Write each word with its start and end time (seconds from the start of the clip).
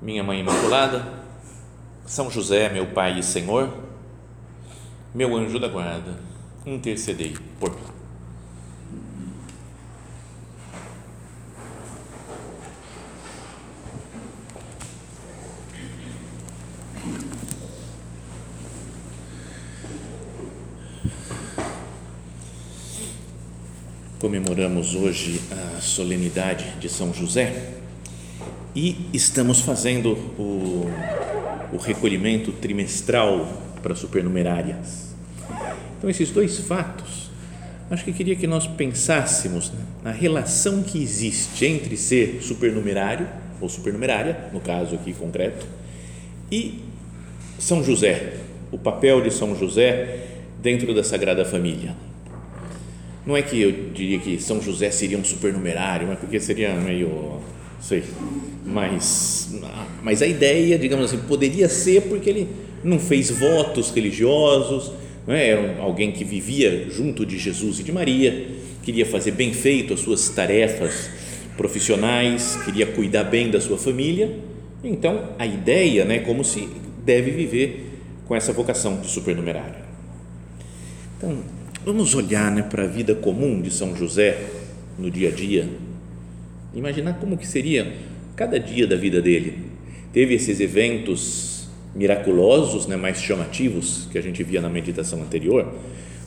minha 0.00 0.22
Mãe 0.22 0.40
Imaculada, 0.40 1.04
São 2.06 2.30
José, 2.30 2.68
meu 2.68 2.86
Pai 2.86 3.18
e 3.18 3.22
Senhor, 3.22 3.72
meu 5.14 5.36
anjo 5.36 5.58
da 5.58 5.68
guarda, 5.68 6.18
intercedei 6.64 7.36
por 7.58 7.70
mim. 7.70 7.98
Comemoramos 24.20 24.96
hoje 24.96 25.40
a 25.76 25.80
solenidade 25.80 26.76
de 26.80 26.88
São 26.88 27.14
José 27.14 27.78
e 28.78 28.96
estamos 29.12 29.58
fazendo 29.58 30.12
o, 30.38 30.88
o 31.72 31.76
recolhimento 31.78 32.52
trimestral 32.52 33.60
para 33.82 33.92
supernumerárias. 33.96 35.16
Então, 35.98 36.08
esses 36.08 36.30
dois 36.30 36.60
fatos, 36.60 37.28
acho 37.90 38.04
que 38.04 38.12
queria 38.12 38.36
que 38.36 38.46
nós 38.46 38.68
pensássemos 38.68 39.72
na 40.04 40.12
relação 40.12 40.80
que 40.84 41.02
existe 41.02 41.66
entre 41.66 41.96
ser 41.96 42.40
supernumerário 42.40 43.26
ou 43.60 43.68
supernumerária, 43.68 44.44
no 44.52 44.60
caso 44.60 44.94
aqui 44.94 45.12
concreto, 45.12 45.66
e 46.48 46.78
São 47.58 47.82
José, 47.82 48.34
o 48.70 48.78
papel 48.78 49.20
de 49.22 49.32
São 49.32 49.56
José 49.56 50.26
dentro 50.62 50.94
da 50.94 51.02
Sagrada 51.02 51.44
Família. 51.44 51.96
Não 53.26 53.36
é 53.36 53.42
que 53.42 53.60
eu 53.60 53.90
diria 53.92 54.20
que 54.20 54.40
São 54.40 54.62
José 54.62 54.92
seria 54.92 55.18
um 55.18 55.24
supernumerário, 55.24 56.06
mas 56.06 56.20
porque 56.20 56.38
seria 56.38 56.72
meio 56.74 57.42
sei, 57.80 58.04
mas, 58.68 59.50
mas 60.02 60.20
a 60.20 60.26
ideia, 60.26 60.78
digamos 60.78 61.06
assim, 61.06 61.18
poderia 61.26 61.68
ser 61.68 62.02
porque 62.02 62.28
ele 62.28 62.48
não 62.84 62.98
fez 62.98 63.30
votos 63.30 63.90
religiosos, 63.90 64.92
não 65.26 65.34
é? 65.34 65.48
era 65.48 65.78
alguém 65.80 66.12
que 66.12 66.24
vivia 66.24 66.88
junto 66.90 67.24
de 67.24 67.38
Jesus 67.38 67.80
e 67.80 67.82
de 67.82 67.90
Maria, 67.90 68.46
queria 68.82 69.06
fazer 69.06 69.32
bem 69.32 69.52
feito 69.52 69.94
as 69.94 70.00
suas 70.00 70.28
tarefas 70.28 71.10
profissionais, 71.56 72.56
queria 72.64 72.86
cuidar 72.86 73.24
bem 73.24 73.50
da 73.50 73.60
sua 73.60 73.78
família. 73.78 74.38
Então, 74.84 75.30
a 75.38 75.46
ideia, 75.46 76.04
né, 76.04 76.20
como 76.20 76.44
se 76.44 76.68
deve 77.04 77.30
viver 77.30 77.90
com 78.26 78.36
essa 78.36 78.52
vocação 78.52 79.00
de 79.00 79.08
supernumerário. 79.08 79.82
Então, 81.16 81.38
vamos 81.84 82.14
olhar 82.14 82.50
né, 82.52 82.62
para 82.62 82.84
a 82.84 82.86
vida 82.86 83.14
comum 83.14 83.60
de 83.60 83.70
São 83.70 83.96
José 83.96 84.38
no 84.98 85.10
dia 85.10 85.30
a 85.30 85.32
dia 85.32 85.68
Imaginar 86.74 87.14
como 87.14 87.36
que 87.36 87.46
seria 87.46 87.92
cada 88.38 88.58
dia 88.60 88.86
da 88.86 88.94
vida 88.94 89.20
dele. 89.20 89.58
Teve 90.12 90.32
esses 90.34 90.60
eventos 90.60 91.68
miraculosos, 91.92 92.86
né, 92.86 92.96
mais 92.96 93.20
chamativos 93.20 94.08
que 94.12 94.16
a 94.16 94.22
gente 94.22 94.44
via 94.44 94.60
na 94.60 94.68
meditação 94.68 95.20
anterior, 95.20 95.74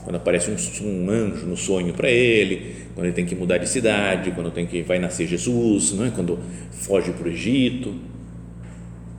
quando 0.03 0.17
aparece 0.17 0.51
um, 0.51 0.55
um 0.85 1.09
anjo 1.09 1.45
no 1.45 1.55
sonho 1.55 1.94
para 1.94 2.09
ele, 2.11 2.75
quando 2.94 3.05
ele 3.05 3.16
tem 3.16 3.25
que 3.25 3.33
mudar 3.33 3.59
de 3.59 3.69
cidade, 3.69 4.31
quando 4.31 4.51
tem 4.51 4.66
que 4.66 4.81
vai 4.81 5.00
nascer 5.00 5.25
Jesus, 5.25 5.94
não 5.94 6.05
é? 6.05 6.09
Quando 6.09 6.38
foge 6.71 7.13
para 7.13 7.29
o 7.29 7.31
Egito. 7.31 7.95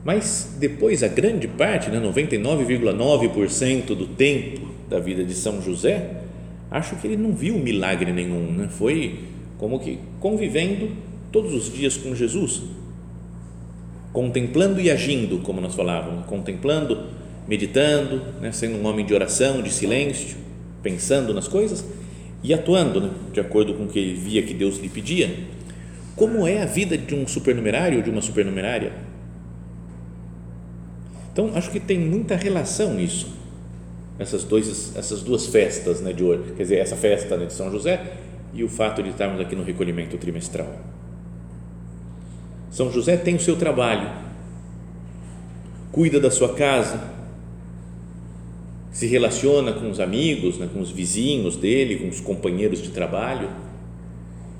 Mas 0.05 0.55
depois 0.59 1.01
a 1.01 1.07
grande 1.07 1.47
parte, 1.47 1.89
né, 1.89 1.99
99,9% 1.99 3.85
do 3.95 4.05
tempo 4.05 4.67
da 4.87 4.99
vida 4.99 5.23
de 5.23 5.33
São 5.33 5.63
José, 5.63 6.11
acho 6.69 6.95
que 6.97 7.07
ele 7.07 7.17
não 7.17 7.33
viu 7.33 7.57
milagre 7.57 8.11
nenhum, 8.11 8.51
né? 8.51 8.67
Foi 8.69 9.15
como 9.57 9.79
que 9.79 9.97
convivendo 10.19 10.91
todos 11.31 11.55
os 11.55 11.73
dias 11.73 11.97
com 11.97 12.13
Jesus, 12.13 12.61
contemplando 14.13 14.79
e 14.79 14.91
agindo, 14.91 15.39
como 15.39 15.59
nós 15.59 15.73
falávamos, 15.73 16.25
contemplando, 16.27 17.07
meditando, 17.47 18.21
né, 18.39 18.51
sendo 18.51 18.77
um 18.77 18.85
homem 18.85 19.03
de 19.03 19.13
oração, 19.13 19.61
de 19.61 19.71
silêncio, 19.71 20.37
pensando 20.83 21.33
nas 21.33 21.47
coisas 21.47 21.83
e 22.43 22.53
atuando 22.53 23.01
né, 23.01 23.09
de 23.33 23.39
acordo 23.39 23.73
com 23.73 23.85
o 23.85 23.87
que 23.87 23.97
ele 23.97 24.13
via 24.13 24.43
que 24.43 24.53
Deus 24.53 24.77
lhe 24.77 24.87
pedia. 24.87 25.35
Como 26.15 26.45
é 26.45 26.61
a 26.61 26.65
vida 26.65 26.95
de 26.95 27.15
um 27.15 27.27
supernumerário 27.27 27.97
ou 27.97 28.03
de 28.03 28.11
uma 28.11 28.21
supernumerária? 28.21 28.93
Então, 31.31 31.51
acho 31.55 31.71
que 31.71 31.79
tem 31.79 31.97
muita 31.97 32.35
relação 32.35 32.99
isso, 32.99 33.33
essas, 34.19 34.43
dois, 34.43 34.95
essas 34.95 35.23
duas 35.23 35.47
festas 35.47 35.99
né, 36.01 36.13
de 36.13 36.23
hoje, 36.23 36.53
quer 36.55 36.61
dizer, 36.61 36.77
essa 36.77 36.95
festa 36.95 37.35
né, 37.35 37.47
de 37.47 37.53
São 37.53 37.71
José 37.71 38.13
e 38.53 38.63
o 38.63 38.69
fato 38.69 39.01
de 39.01 39.09
estarmos 39.09 39.41
aqui 39.41 39.55
no 39.55 39.63
recolhimento 39.63 40.15
trimestral. 40.19 40.71
São 42.73 42.91
José 42.91 43.15
tem 43.15 43.35
o 43.35 43.39
seu 43.39 43.55
trabalho, 43.55 44.09
cuida 45.91 46.19
da 46.19 46.31
sua 46.31 46.55
casa, 46.55 47.07
se 48.91 49.05
relaciona 49.05 49.73
com 49.73 49.91
os 49.91 49.99
amigos, 49.99 50.57
né, 50.57 50.67
com 50.73 50.79
os 50.79 50.89
vizinhos 50.89 51.55
dele, 51.55 51.97
com 51.97 52.09
os 52.09 52.19
companheiros 52.19 52.81
de 52.81 52.89
trabalho. 52.89 53.47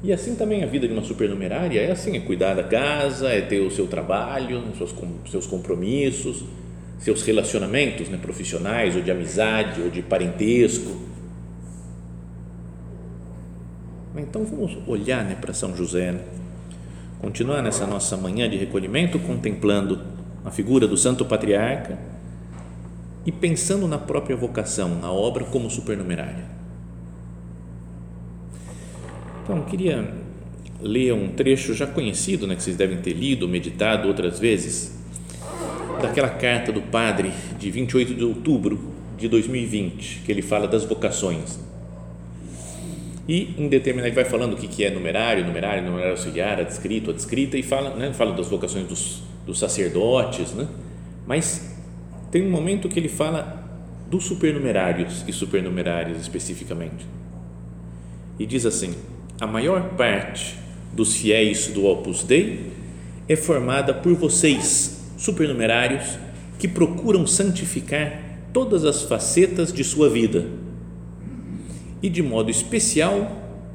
E 0.04 0.14
assim 0.14 0.36
também 0.36 0.64
a 0.64 0.68
vida 0.68 0.88
de 0.88 0.94
uma 0.94 1.02
supernumerária 1.02 1.82
é 1.82 1.92
assim: 1.92 2.16
é 2.16 2.20
cuidar 2.20 2.54
da 2.54 2.64
casa, 2.64 3.30
é 3.30 3.42
ter 3.42 3.62
o 3.62 3.72
seu 3.72 3.88
trabalho, 3.88 4.62
seus, 4.78 4.94
seus 5.32 5.48
compromissos, 5.48 6.44
seus 7.00 7.24
relacionamentos 7.24 8.10
né, 8.10 8.20
profissionais, 8.22 8.96
ou 8.96 9.02
de 9.02 9.10
amizade, 9.10 9.82
ou 9.82 9.90
de 9.90 10.04
parentesco. 10.04 11.02
Então 14.16 14.46
vamos 14.46 14.78
olhar 14.86 15.26
né, 15.26 15.34
para 15.34 15.52
São 15.52 15.76
José. 15.76 16.12
Né? 16.12 16.43
Continuar 17.24 17.62
nessa 17.62 17.88
nossa 17.88 18.18
manhã 18.18 18.50
de 18.50 18.58
recolhimento 18.58 19.18
contemplando 19.18 20.02
a 20.44 20.52
figura 20.52 20.86
do 20.86 20.98
Santo 20.98 21.24
Patriarca 21.24 21.98
e 23.26 23.32
pensando 23.32 23.88
na 23.88 23.98
própria 23.98 24.36
vocação, 24.36 25.00
na 25.00 25.10
obra 25.10 25.46
como 25.46 25.70
supernumerária. 25.70 26.44
Então, 29.42 29.62
queria 29.62 30.14
ler 30.82 31.14
um 31.14 31.30
trecho 31.30 31.74
já 31.74 31.88
conhecido, 31.88 32.46
né, 32.46 32.58
que 32.58 32.64
vocês 32.64 32.76
devem 32.76 32.98
ter 32.98 33.14
lido, 33.14 33.48
meditado 33.48 34.10
outras 34.10 34.38
vezes, 34.38 34.94
daquela 36.02 36.30
carta 36.30 36.74
do 36.74 36.82
padre 36.82 37.32
de 37.58 37.72
28 37.72 38.16
de 38.16 38.24
outubro 38.26 38.92
de 39.18 39.30
2020, 39.30 40.24
que 40.26 40.32
ele 40.32 40.42
fala 40.42 40.68
das 40.68 40.84
vocações 40.84 41.58
e 43.28 43.54
em 43.58 43.68
determinado 43.70 44.14
vai 44.14 44.26
falando 44.26 44.54
o 44.54 44.58
que, 44.58 44.68
que 44.68 44.84
é 44.84 44.90
numerário, 44.90 45.46
numerário, 45.46 45.84
numerário 45.84 46.12
auxiliar, 46.12 46.60
adscrito, 46.60 47.12
adscrita 47.12 47.58
e 47.58 47.64
fala, 47.64 47.96
né, 47.96 48.14
fala 48.14 48.34
das 48.34 48.48
vocações 48.48 48.88
dos, 48.88 49.24
dos 49.46 49.60
sacerdotes, 49.60 50.52
né? 50.52 50.68
mas 51.26 51.74
tem 52.32 52.46
um 52.46 52.50
momento 52.50 52.90
que 52.90 53.00
ele 53.00 53.10
fala 53.10 53.64
dos 54.10 54.26
supernumerários 54.26 55.24
e 55.28 55.32
supernumerárias 55.32 56.20
especificamente 56.20 57.06
e 58.38 58.46
diz 58.46 58.66
assim, 58.66 58.96
a 59.40 59.48
maior 59.48 59.90
parte 59.96 60.58
dos 60.92 61.16
fiéis 61.16 61.68
do 61.68 61.86
Opus 61.86 62.24
Dei 62.24 62.72
é 63.28 63.36
formada 63.36 63.94
por 63.94 64.14
vocês, 64.16 65.06
supernumerários, 65.18 66.18
que 66.60 66.68
procuram 66.68 67.26
santificar 67.26 68.22
todas 68.52 68.86
as 68.86 69.04
facetas 69.04 69.72
de 69.72 69.84
sua 69.84 70.10
vida 70.10 70.46
e, 72.04 72.10
de 72.10 72.22
modo 72.22 72.52
especial, 72.52 73.32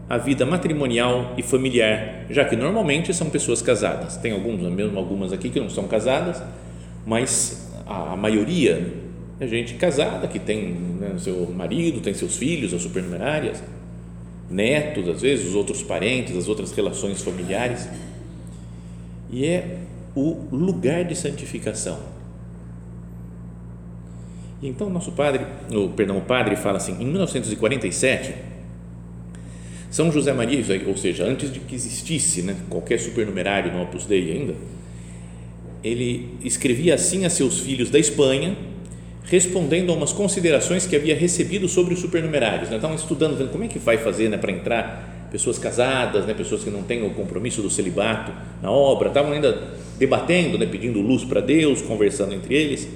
a 0.07 0.19
vida 0.19 0.45
matrimonial 0.45 1.35
e 1.39 1.43
familiar, 1.43 2.27
já 2.29 2.45
que 2.45 2.55
normalmente 2.55 3.13
são 3.15 3.31
pessoas 3.31 3.63
casadas. 3.63 4.19
Tem 4.19 4.33
alguns, 4.33 4.61
mesmo 4.71 4.99
algumas 4.99 5.33
aqui 5.33 5.49
que 5.49 5.59
não 5.59 5.71
são 5.71 5.89
casadas, 5.89 6.43
mas 7.07 7.73
a, 7.87 8.15
maioria 8.17 8.93
é 9.41 9.47
gente 9.47 9.75
casada 9.75 10.29
que 10.29 10.39
tem 10.39 10.73
né, 10.73 11.15
seu 11.19 11.51
marido, 11.51 12.01
tem 12.01 12.13
seus 12.13 12.37
filhos, 12.37 12.75
as 12.75 12.83
supernumerárias, 12.83 13.63
netos, 14.51 15.09
às 15.09 15.23
vezes, 15.23 15.49
os 15.49 15.55
outros 15.55 15.83
parentes, 15.83 16.37
as 16.37 16.49
outras 16.49 16.71
relações 16.73 17.23
familiares. 17.23 17.89
E 19.31 19.47
é 19.47 19.79
o 20.15 20.49
lugar 20.53 21.05
de 21.05 21.15
santificação 21.15 22.18
e 24.61 24.69
então 24.69 24.91
nosso 24.91 25.13
padre, 25.13 25.45
o 25.71 25.89
perdão, 25.89 26.19
o 26.19 26.23
padre 26.23 26.57
fala 26.57 26.79
assim, 26.79 26.97
em 27.01 27.07
1947, 27.07 28.35
São 29.91 30.11
José 30.11 30.33
Maria, 30.33 30.63
ou 30.87 30.97
seja, 30.97 31.25
antes 31.25 31.53
de 31.53 31.61
que 31.61 31.75
existisse 31.75 32.43
né, 32.43 32.57
qualquer 32.69 32.99
supernumerário 32.99 33.73
no 33.73 33.83
Opus 33.83 34.05
Dei 34.05 34.33
ainda, 34.33 34.55
ele 35.83 36.29
escrevia 36.43 36.95
assim 36.95 37.25
a 37.25 37.31
seus 37.31 37.61
filhos 37.61 37.89
da 37.89 37.99
Espanha, 37.99 38.57
respondendo 39.25 39.93
a 39.93 39.95
umas 39.95 40.13
considerações 40.13 40.87
que 40.87 40.97
havia 40.97 41.15
recebido 41.15 41.69
sobre 41.69 41.95
os 41.95 42.01
supernumerários. 42.01 42.71
Né? 42.71 42.77
Estavam 42.77 42.97
estudando, 42.97 43.37
vendo 43.37 43.51
como 43.51 43.63
é 43.63 43.69
que 43.69 43.79
vai 43.79 43.99
fazer 43.99 44.29
né, 44.29 44.39
para 44.39 44.51
entrar 44.51 45.29
pessoas 45.31 45.59
casadas, 45.59 46.27
né, 46.27 46.35
pessoas 46.35 46.65
que 46.65 46.71
não 46.71 46.83
têm 46.83 47.07
o 47.07 47.11
compromisso 47.11 47.61
do 47.61 47.71
celibato 47.71 48.33
na 48.63 48.71
obra, 48.71 49.09
estavam 49.09 49.33
ainda 49.33 49.75
debatendo, 49.99 50.59
né, 50.59 50.67
pedindo 50.67 51.01
luz 51.01 51.25
para 51.25 51.41
Deus, 51.41 51.83
conversando 51.83 52.35
entre 52.35 52.55
eles. 52.55 52.89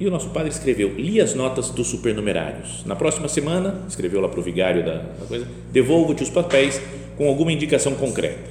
E 0.00 0.06
o 0.06 0.10
nosso 0.10 0.30
padre 0.30 0.48
escreveu, 0.48 0.94
li 0.94 1.20
as 1.20 1.34
notas 1.34 1.68
dos 1.68 1.88
supernumerários. 1.88 2.82
Na 2.86 2.96
próxima 2.96 3.28
semana, 3.28 3.82
escreveu 3.86 4.22
lá 4.22 4.30
para 4.30 4.40
o 4.40 4.42
vigário 4.42 4.82
da, 4.82 4.94
da 4.94 5.26
coisa, 5.28 5.46
devolvo-te 5.70 6.22
os 6.22 6.30
papéis 6.30 6.80
com 7.18 7.28
alguma 7.28 7.52
indicação 7.52 7.94
concreta. 7.94 8.48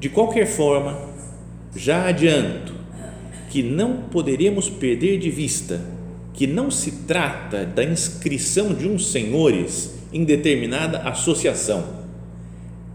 De 0.00 0.08
qualquer 0.08 0.46
forma, 0.46 0.98
já 1.74 2.06
adianto 2.06 2.72
que 3.50 3.62
não 3.62 3.98
poderemos 4.10 4.70
perder 4.70 5.18
de 5.18 5.30
vista 5.30 5.78
que 6.32 6.46
não 6.46 6.70
se 6.70 7.04
trata 7.04 7.66
da 7.66 7.84
inscrição 7.84 8.72
de 8.72 8.88
uns 8.88 9.10
senhores 9.10 9.94
em 10.10 10.24
determinada 10.24 11.00
associação. 11.00 11.84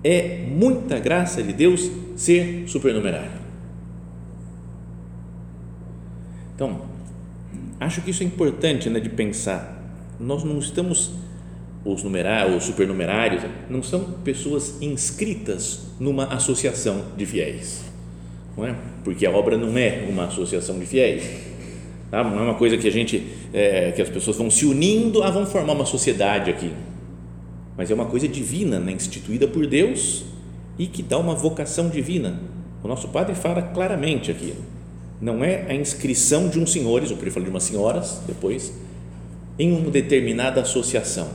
É 0.04 0.46
muita 0.48 0.98
graça 0.98 1.44
de 1.44 1.54
Deus 1.54 1.92
ser 2.16 2.64
supernumerário. 2.68 3.40
Então, 6.56 6.91
acho 7.82 8.02
que 8.02 8.12
isso 8.12 8.24
é 8.24 8.26
importante 8.26 8.90
né, 8.90 9.00
de 9.00 9.10
pensar. 9.10 9.78
Nós 10.20 10.44
não 10.44 10.58
estamos, 10.60 11.12
os, 11.84 12.04
numerários, 12.04 12.56
os 12.56 12.64
supernumerários, 12.64 13.44
não 13.70 13.84
são 13.84 14.04
pessoas 14.24 14.82
inscritas 14.82 15.88
numa 16.00 16.26
associação 16.26 17.08
de 17.18 17.26
fiéis 17.26 17.92
não 18.56 18.66
é? 18.66 18.76
Porque 19.04 19.26
a 19.26 19.32
obra 19.32 19.58
não 19.58 19.78
é 19.78 20.06
uma 20.10 20.26
associação 20.26 20.78
de 20.80 20.86
fiéis, 20.86 21.24
tá? 22.10 22.24
não 22.24 22.40
é 22.40 22.42
uma 22.44 22.56
coisa 22.56 22.78
que 22.78 22.88
a 22.88 22.92
gente, 22.92 23.28
é, 23.54 23.92
que 23.92 24.02
as 24.02 24.10
pessoas 24.10 24.38
vão 24.38 24.50
se 24.50 24.66
unindo, 24.66 25.24
ah, 25.24 25.32
vão 25.32 25.46
formar 25.46 25.74
uma 25.74 25.86
sociedade 25.86 26.50
aqui, 26.50 26.72
mas 27.78 27.90
é 27.90 27.94
uma 27.94 28.06
coisa 28.06 28.28
divina, 28.28 28.80
né? 28.80 28.92
instituída 28.92 29.48
por 29.48 29.66
Deus 29.66 30.26
e 30.78 30.88
que 30.88 31.02
dá 31.02 31.18
uma 31.18 31.34
vocação 31.34 31.90
divina. 31.90 32.40
O 32.84 32.88
nosso 32.88 33.08
padre 33.10 33.36
fala 33.36 33.62
claramente 33.62 34.32
aqui, 34.32 34.54
não 35.22 35.44
é 35.44 35.66
a 35.70 35.74
inscrição 35.74 36.50
de 36.50 36.60
uns 36.60 36.72
senhores, 36.72 37.12
ou 37.12 37.18
por 37.18 37.30
falar 37.30 37.46
de 37.46 37.52
umas 37.52 37.64
senhoras 37.64 38.22
depois, 38.26 38.74
em 39.60 39.72
uma 39.72 39.92
determinada 39.92 40.62
associação. 40.62 41.30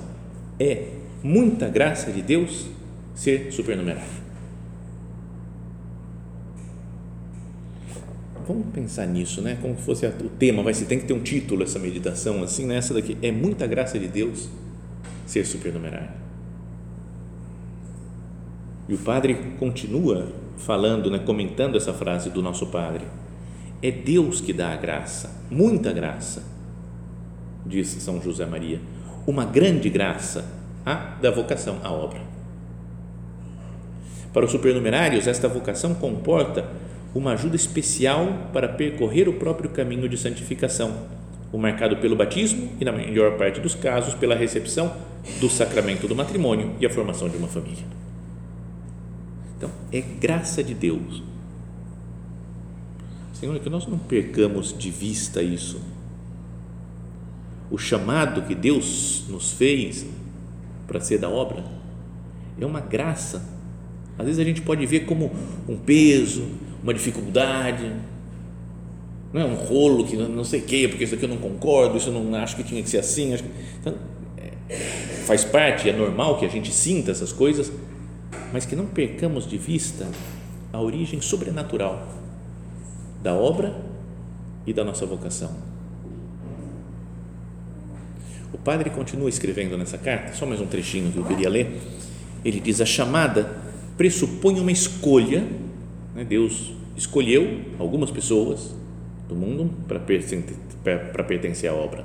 É 0.58 0.88
muita 1.22 1.68
graça 1.68 2.10
de 2.10 2.20
Deus 2.20 2.66
ser 3.14 3.52
supernumerário. 3.52 4.26
vamos 8.46 8.66
pensar 8.72 9.06
nisso, 9.06 9.42
né? 9.42 9.58
Como 9.60 9.74
fosse 9.74 10.06
o 10.06 10.28
tema, 10.38 10.62
vai 10.62 10.72
se 10.72 10.84
tem 10.86 10.98
que 10.98 11.04
ter 11.04 11.12
um 11.12 11.22
título 11.22 11.62
essa 11.62 11.78
meditação 11.78 12.42
assim, 12.42 12.64
nessa 12.64 12.94
né? 12.94 13.00
daqui 13.00 13.18
é 13.20 13.32
muita 13.32 13.66
graça 13.66 13.98
de 13.98 14.06
Deus 14.06 14.48
ser 15.26 15.44
supernumerário. 15.44 16.10
E 18.88 18.94
o 18.94 18.98
padre 18.98 19.34
continua 19.58 20.28
falando, 20.56 21.10
né, 21.10 21.18
comentando 21.18 21.76
essa 21.76 21.92
frase 21.92 22.30
do 22.30 22.40
nosso 22.40 22.68
padre. 22.68 23.04
É 23.82 23.90
Deus 23.90 24.40
que 24.40 24.52
dá 24.52 24.72
a 24.72 24.76
graça, 24.76 25.42
muita 25.50 25.92
graça, 25.92 26.42
disse 27.64 28.00
São 28.00 28.20
José 28.22 28.46
Maria, 28.46 28.80
uma 29.26 29.44
grande 29.44 29.90
graça 29.90 30.44
a 30.84 30.94
da 31.20 31.30
vocação 31.30 31.80
à 31.82 31.90
obra. 31.90 32.20
Para 34.32 34.44
os 34.44 34.52
supernumerários, 34.52 35.26
esta 35.26 35.48
vocação 35.48 35.94
comporta 35.94 36.70
uma 37.14 37.32
ajuda 37.32 37.56
especial 37.56 38.50
para 38.52 38.68
percorrer 38.68 39.28
o 39.28 39.32
próprio 39.32 39.70
caminho 39.70 40.08
de 40.08 40.16
santificação, 40.16 41.06
o 41.52 41.58
marcado 41.58 41.96
pelo 41.96 42.14
batismo 42.14 42.70
e, 42.78 42.84
na 42.84 42.92
maior 42.92 43.36
parte 43.36 43.60
dos 43.60 43.74
casos, 43.74 44.14
pela 44.14 44.34
recepção 44.34 44.94
do 45.40 45.48
sacramento 45.48 46.06
do 46.06 46.14
matrimônio 46.14 46.74
e 46.78 46.86
a 46.86 46.90
formação 46.90 47.28
de 47.28 47.36
uma 47.36 47.48
família. 47.48 47.84
Então, 49.56 49.70
é 49.90 50.00
graça 50.00 50.62
de 50.62 50.74
Deus. 50.74 51.22
Senhor, 53.38 53.58
que 53.58 53.68
nós 53.68 53.86
não 53.86 53.98
percamos 53.98 54.76
de 54.76 54.90
vista 54.90 55.42
isso. 55.42 55.78
O 57.70 57.76
chamado 57.76 58.42
que 58.42 58.54
Deus 58.54 59.24
nos 59.28 59.52
fez 59.52 60.06
para 60.86 61.00
ser 61.00 61.18
da 61.18 61.28
obra 61.28 61.62
é 62.58 62.64
uma 62.64 62.80
graça. 62.80 63.46
Às 64.18 64.24
vezes 64.24 64.40
a 64.40 64.44
gente 64.44 64.62
pode 64.62 64.86
ver 64.86 65.00
como 65.00 65.30
um 65.68 65.76
peso, 65.76 66.46
uma 66.82 66.94
dificuldade, 66.94 67.92
não 69.34 69.42
é 69.42 69.44
um 69.44 69.54
rolo 69.54 70.06
que 70.06 70.16
não 70.16 70.44
sei 70.44 70.60
o 70.60 70.62
que, 70.62 70.88
porque 70.88 71.04
isso 71.04 71.14
aqui 71.14 71.26
eu 71.26 71.28
não 71.28 71.36
concordo, 71.36 71.98
isso 71.98 72.08
eu 72.08 72.14
não 72.14 72.34
acho 72.36 72.56
que 72.56 72.64
tinha 72.64 72.82
que 72.82 72.88
ser 72.88 72.98
assim. 72.98 73.36
Que, 73.36 73.44
então, 73.82 73.94
é, 74.38 74.76
faz 75.26 75.44
parte, 75.44 75.90
é 75.90 75.92
normal 75.92 76.38
que 76.38 76.46
a 76.46 76.48
gente 76.48 76.72
sinta 76.72 77.10
essas 77.10 77.34
coisas, 77.34 77.70
mas 78.50 78.64
que 78.64 78.74
não 78.74 78.86
percamos 78.86 79.46
de 79.46 79.58
vista 79.58 80.08
a 80.72 80.80
origem 80.80 81.20
sobrenatural 81.20 82.15
da 83.26 83.34
obra 83.34 83.74
e 84.64 84.72
da 84.72 84.84
nossa 84.84 85.04
vocação. 85.04 85.50
O 88.52 88.58
padre 88.58 88.88
continua 88.88 89.28
escrevendo 89.28 89.76
nessa 89.76 89.98
carta, 89.98 90.32
só 90.32 90.46
mais 90.46 90.60
um 90.60 90.66
trechinho 90.66 91.10
que 91.10 91.18
eu 91.18 91.24
queria 91.24 91.50
ler. 91.50 91.76
Ele 92.44 92.60
diz: 92.60 92.80
a 92.80 92.86
chamada 92.86 93.50
pressupõe 93.96 94.60
uma 94.60 94.70
escolha, 94.70 95.44
né? 96.14 96.22
Deus 96.22 96.72
escolheu 96.96 97.62
algumas 97.80 98.12
pessoas 98.12 98.72
do 99.28 99.34
mundo 99.34 99.72
para 99.88 101.24
pertencer 101.24 101.68
à 101.68 101.74
obra. 101.74 102.04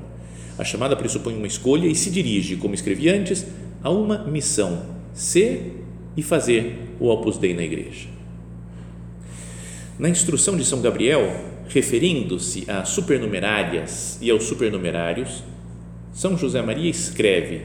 A 0.57 0.63
chamada 0.63 0.95
pressupõe 0.95 1.37
uma 1.37 1.45
escolha 1.45 1.87
e 1.87 1.93
se 1.93 2.09
dirige, 2.09 2.55
como 2.55 2.73
escrevi 2.73 3.09
antes, 3.09 3.45
a 3.83 3.91
uma 3.91 4.25
missão: 4.25 4.87
ser 5.13 5.85
e 6.17 6.23
fazer 6.23 6.95
o 6.99 7.09
Opus 7.09 7.37
Dei 7.37 7.53
na 7.53 7.61
igreja. 7.61 8.09
Na 10.01 10.09
instrução 10.09 10.57
de 10.57 10.65
São 10.65 10.81
Gabriel, 10.81 11.31
referindo-se 11.67 12.65
às 12.67 12.89
supernumerárias 12.89 14.17
e 14.19 14.31
aos 14.31 14.45
supernumerários, 14.45 15.43
São 16.11 16.35
José 16.35 16.59
Maria 16.59 16.89
escreve: 16.89 17.61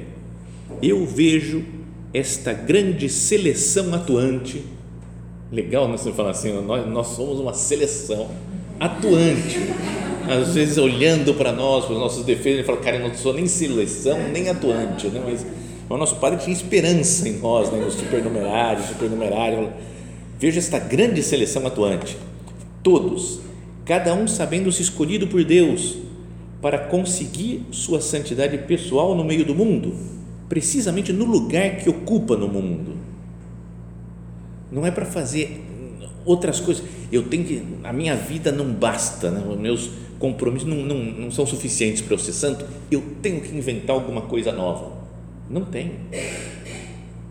Eu 0.83 1.07
vejo 1.07 1.65
esta 2.13 2.53
grande 2.53 3.09
seleção 3.09 3.95
atuante 3.95 4.63
legal 5.51 5.89
né, 5.89 5.97
você 5.97 6.13
falar 6.13 6.33
assim, 6.33 6.53
nós, 6.61 6.87
nós 6.87 7.07
somos 7.07 7.41
uma 7.41 7.55
seleção 7.55 8.29
atuante. 8.79 9.59
Às 10.29 10.53
vezes 10.55 10.77
olhando 10.77 11.33
para 11.33 11.53
nós, 11.53 11.87
para 11.87 11.95
os 11.95 12.01
nossos 12.01 12.23
defeitos, 12.23 12.59
ele 12.59 12.65
fala, 12.65 12.81
cara, 12.81 12.97
eu 12.97 13.09
não 13.09 13.15
sou 13.15 13.33
nem 13.33 13.47
seleção, 13.47 14.19
nem 14.31 14.51
atuante, 14.51 15.07
né? 15.07 15.23
mas 15.25 15.47
o 15.89 15.97
nosso 15.97 16.17
padre 16.17 16.41
tinha 16.41 16.53
esperança 16.53 17.27
em 17.27 17.39
nós, 17.39 17.73
né? 17.73 17.83
nos 17.83 17.95
supernumerários, 17.95 18.89
supernumerários. 18.89 19.71
Veja 20.39 20.59
esta 20.59 20.79
grande 20.79 21.23
seleção 21.23 21.67
atuante, 21.67 22.17
todos, 22.83 23.41
cada 23.85 24.15
um 24.15 24.29
sabendo-se 24.29 24.83
escolhido 24.83 25.27
por 25.27 25.43
Deus 25.45 25.97
para 26.61 26.79
conseguir 26.79 27.65
sua 27.71 28.01
santidade 28.01 28.59
pessoal 28.59 29.15
no 29.15 29.25
meio 29.25 29.45
do 29.45 29.55
mundo, 29.55 29.95
precisamente 30.49 31.13
no 31.13 31.25
lugar 31.25 31.77
que 31.77 31.89
ocupa 31.89 32.37
no 32.37 32.49
mundo 32.49 33.07
não 34.71 34.87
é 34.87 34.91
para 34.91 35.07
fazer 35.07 35.65
outras 36.25 36.61
coisas. 36.61 36.85
Eu 37.11 37.25
tenho 37.25 37.45
que, 37.45 37.63
a 37.85 37.93
minha 37.93 38.17
vida 38.17 38.51
não 38.51 38.73
basta, 38.73 39.31
né? 39.31 39.45
os 39.49 39.59
meus 39.59 39.91
compromissos 40.19 40.69
não, 40.69 40.79
não, 40.79 40.97
não 40.97 41.31
são 41.31 41.47
suficientes 41.47 42.03
para 42.03 42.15
eu 42.15 42.19
ser 42.19 42.33
santo, 42.33 42.65
eu 42.91 43.03
tenho 43.23 43.41
que 43.41 43.55
inventar 43.57 43.95
alguma 43.95 44.23
coisa 44.23 44.53
nova. 44.53 44.93
Não 45.49 45.65
tem. 45.65 45.93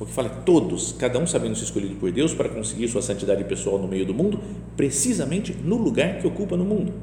Porque 0.05 0.11
fala 0.13 0.29
todos, 0.29 0.93
cada 0.93 1.17
um 1.17 1.25
sabendo 1.25 1.55
ser 1.55 1.63
escolhido 1.63 1.95
por 1.95 2.11
Deus 2.11 2.33
para 2.33 2.47
conseguir 2.47 2.87
sua 2.87 3.01
santidade 3.01 3.43
pessoal 3.43 3.79
no 3.79 3.87
meio 3.87 4.05
do 4.05 4.13
mundo, 4.13 4.39
precisamente 4.77 5.51
no 5.63 5.77
lugar 5.77 6.19
que 6.19 6.27
ocupa 6.27 6.55
no 6.55 6.63
mundo. 6.63 6.93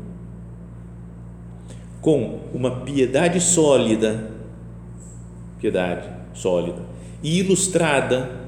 Com 2.01 2.41
uma 2.55 2.83
piedade 2.83 3.41
sólida, 3.41 4.31
piedade 5.61 6.09
sólida 6.33 6.81
e 7.23 7.41
ilustrada, 7.41 8.41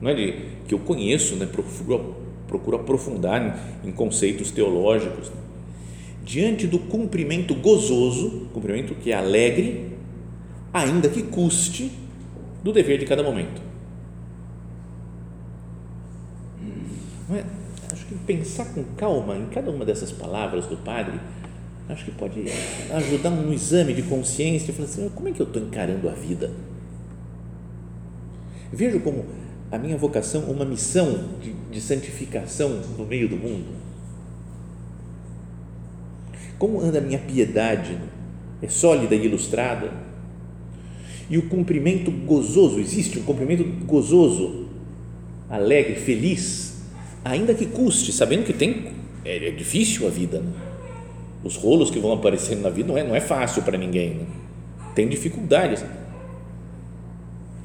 não 0.00 0.10
é 0.10 0.14
de 0.14 0.32
que 0.66 0.74
eu 0.74 0.78
conheço, 0.78 1.36
né, 1.36 1.46
procuro, 1.46 2.16
procuro 2.48 2.76
aprofundar 2.78 3.60
em, 3.84 3.88
em 3.88 3.92
conceitos 3.92 4.50
teológicos, 4.50 5.28
né? 5.28 5.36
diante 6.24 6.66
do 6.66 6.78
cumprimento 6.78 7.54
gozoso, 7.54 8.48
cumprimento 8.54 8.94
que 8.94 9.12
é 9.12 9.14
alegre, 9.14 9.92
ainda 10.72 11.08
que 11.08 11.22
custe, 11.22 11.90
do 12.62 12.72
dever 12.72 12.98
de 12.98 13.04
cada 13.04 13.22
momento. 13.22 13.71
É? 17.34 17.44
Acho 17.92 18.06
que 18.06 18.14
pensar 18.14 18.66
com 18.66 18.82
calma 18.96 19.36
em 19.36 19.46
cada 19.46 19.70
uma 19.70 19.84
dessas 19.84 20.10
palavras 20.10 20.66
do 20.66 20.76
Padre, 20.76 21.20
acho 21.88 22.04
que 22.04 22.10
pode 22.10 22.44
ajudar 22.94 23.30
no 23.30 23.52
exame 23.52 23.92
de 23.92 24.02
consciência 24.02 24.70
e 24.70 24.74
falar 24.74 24.88
assim, 24.88 25.08
como 25.10 25.28
é 25.28 25.32
que 25.32 25.40
eu 25.40 25.46
estou 25.46 25.62
encarando 25.62 26.08
a 26.08 26.12
vida? 26.12 26.50
Vejo 28.72 29.00
como 29.00 29.26
a 29.70 29.78
minha 29.78 29.96
vocação 29.96 30.42
uma 30.44 30.64
missão 30.64 31.28
de, 31.42 31.52
de 31.70 31.80
santificação 31.80 32.80
no 32.96 33.04
meio 33.04 33.28
do 33.28 33.36
mundo? 33.36 33.68
Como 36.58 36.80
anda 36.80 36.98
a 36.98 37.02
minha 37.02 37.18
piedade? 37.18 37.98
É 38.62 38.68
sólida 38.68 39.14
e 39.14 39.26
ilustrada? 39.26 39.92
E 41.28 41.36
o 41.36 41.48
cumprimento 41.48 42.10
gozoso, 42.10 42.78
existe 42.78 43.18
um 43.18 43.22
cumprimento 43.22 43.64
gozoso, 43.84 44.68
alegre, 45.50 45.96
feliz, 45.96 46.71
ainda 47.24 47.54
que 47.54 47.66
custe, 47.66 48.12
sabendo 48.12 48.44
que 48.44 48.52
tem, 48.52 48.92
é, 49.24 49.48
é 49.48 49.50
difícil 49.50 50.06
a 50.06 50.10
vida, 50.10 50.38
né? 50.40 50.52
os 51.44 51.56
rolos 51.56 51.90
que 51.90 51.98
vão 51.98 52.12
aparecendo 52.12 52.62
na 52.62 52.70
vida 52.70 52.88
não 52.88 52.98
é, 52.98 53.04
não 53.04 53.14
é 53.14 53.20
fácil 53.20 53.62
para 53.62 53.76
ninguém, 53.76 54.14
né? 54.14 54.26
tem 54.94 55.08
dificuldades, 55.08 55.84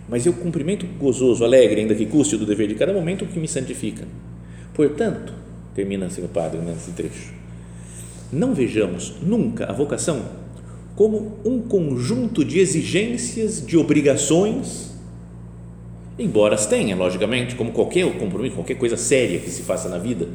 mas 0.10 0.26
eu 0.26 0.34
cumprimento 0.34 0.86
gozoso, 1.00 1.44
alegre, 1.44 1.82
ainda 1.82 1.94
que 1.94 2.06
custe 2.06 2.38
do 2.38 2.46
dever 2.46 2.68
de 2.68 2.76
cada 2.76 2.94
momento, 2.94 3.26
o 3.26 3.28
que 3.28 3.40
me 3.40 3.48
santifica. 3.48 4.06
Portanto, 4.74 5.34
termina 5.76 6.06
assim 6.06 6.24
o 6.24 6.30
padre 6.30 6.60
nesse 6.60 6.92
trecho, 6.92 7.34
não 8.32 8.54
vejamos 8.54 9.16
nunca 9.22 9.66
a 9.66 9.74
vocação 9.74 10.48
como 10.98 11.40
um 11.46 11.62
conjunto 11.62 12.44
de 12.44 12.58
exigências, 12.58 13.64
de 13.64 13.78
obrigações, 13.78 14.97
embora 16.18 16.56
as 16.56 16.66
tenha, 16.66 16.96
logicamente, 16.96 17.56
como 17.56 17.72
qualquer 17.72 18.12
compromisso, 18.18 18.56
qualquer 18.56 18.76
coisa 18.76 18.98
séria 18.98 19.40
que 19.40 19.50
se 19.50 19.62
faça 19.62 19.88
na 19.88 19.98
vida, 19.98 20.28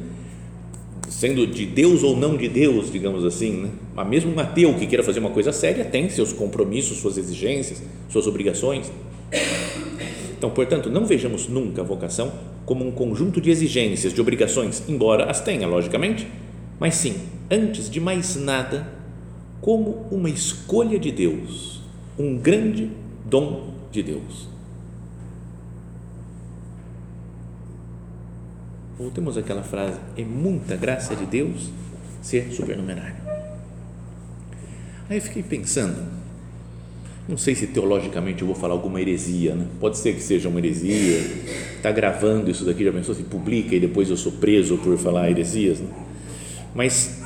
sendo 1.09 1.45
de 1.45 1.65
Deus 1.65 2.03
ou 2.03 2.17
não 2.17 2.35
de 2.35 2.47
Deus, 2.47 2.91
digamos 2.91 3.23
assim, 3.23 3.51
né? 3.63 3.69
mas 3.95 4.07
mesmo 4.07 4.33
um 4.33 4.39
ateu 4.39 4.73
que 4.73 4.87
queira 4.87 5.03
fazer 5.03 5.19
uma 5.19 5.29
coisa 5.29 5.51
séria 5.51 5.85
tem 5.85 6.09
seus 6.09 6.33
compromissos, 6.33 6.97
suas 6.97 7.17
exigências, 7.17 7.81
suas 8.09 8.27
obrigações. 8.27 8.91
Então, 10.37 10.49
portanto, 10.49 10.89
não 10.89 11.05
vejamos 11.05 11.47
nunca 11.47 11.81
a 11.81 11.85
vocação 11.85 12.31
como 12.65 12.85
um 12.85 12.91
conjunto 12.91 13.39
de 13.39 13.49
exigências, 13.49 14.13
de 14.13 14.19
obrigações, 14.19 14.83
embora 14.87 15.25
as 15.25 15.39
tenha, 15.39 15.67
logicamente, 15.67 16.27
mas 16.79 16.95
sim, 16.95 17.15
antes 17.49 17.89
de 17.89 17.99
mais 17.99 18.35
nada, 18.35 18.87
como 19.61 20.05
uma 20.11 20.29
escolha 20.29 20.99
de 20.99 21.11
Deus, 21.11 21.81
um 22.17 22.37
grande 22.37 22.89
dom 23.25 23.73
de 23.91 24.03
Deus. 24.03 24.49
Voltemos 29.03 29.37
àquela 29.37 29.63
frase: 29.63 29.99
é 30.17 30.23
muita 30.23 30.77
graça 30.77 31.13
de 31.13 31.25
Deus 31.25 31.69
ser 32.21 32.53
supernumerário. 32.53 33.17
Aí 35.09 35.17
eu 35.17 35.21
fiquei 35.21 35.43
pensando, 35.43 36.01
não 37.27 37.35
sei 37.35 37.53
se 37.53 37.67
teologicamente 37.67 38.41
eu 38.41 38.47
vou 38.47 38.55
falar 38.55 38.73
alguma 38.73 39.01
heresia, 39.01 39.55
né? 39.55 39.67
pode 39.81 39.97
ser 39.97 40.13
que 40.13 40.21
seja 40.21 40.47
uma 40.47 40.57
heresia, 40.57 41.19
está 41.75 41.91
gravando 41.91 42.49
isso 42.49 42.63
daqui, 42.63 42.85
já 42.85 42.93
pensou 42.93 43.13
se 43.13 43.23
publica 43.23 43.75
e 43.75 43.79
depois 43.81 44.09
eu 44.09 44.15
sou 44.15 44.31
preso 44.31 44.77
por 44.77 44.97
falar 44.97 45.29
heresias, 45.29 45.81
né? 45.81 45.89
mas 46.73 47.21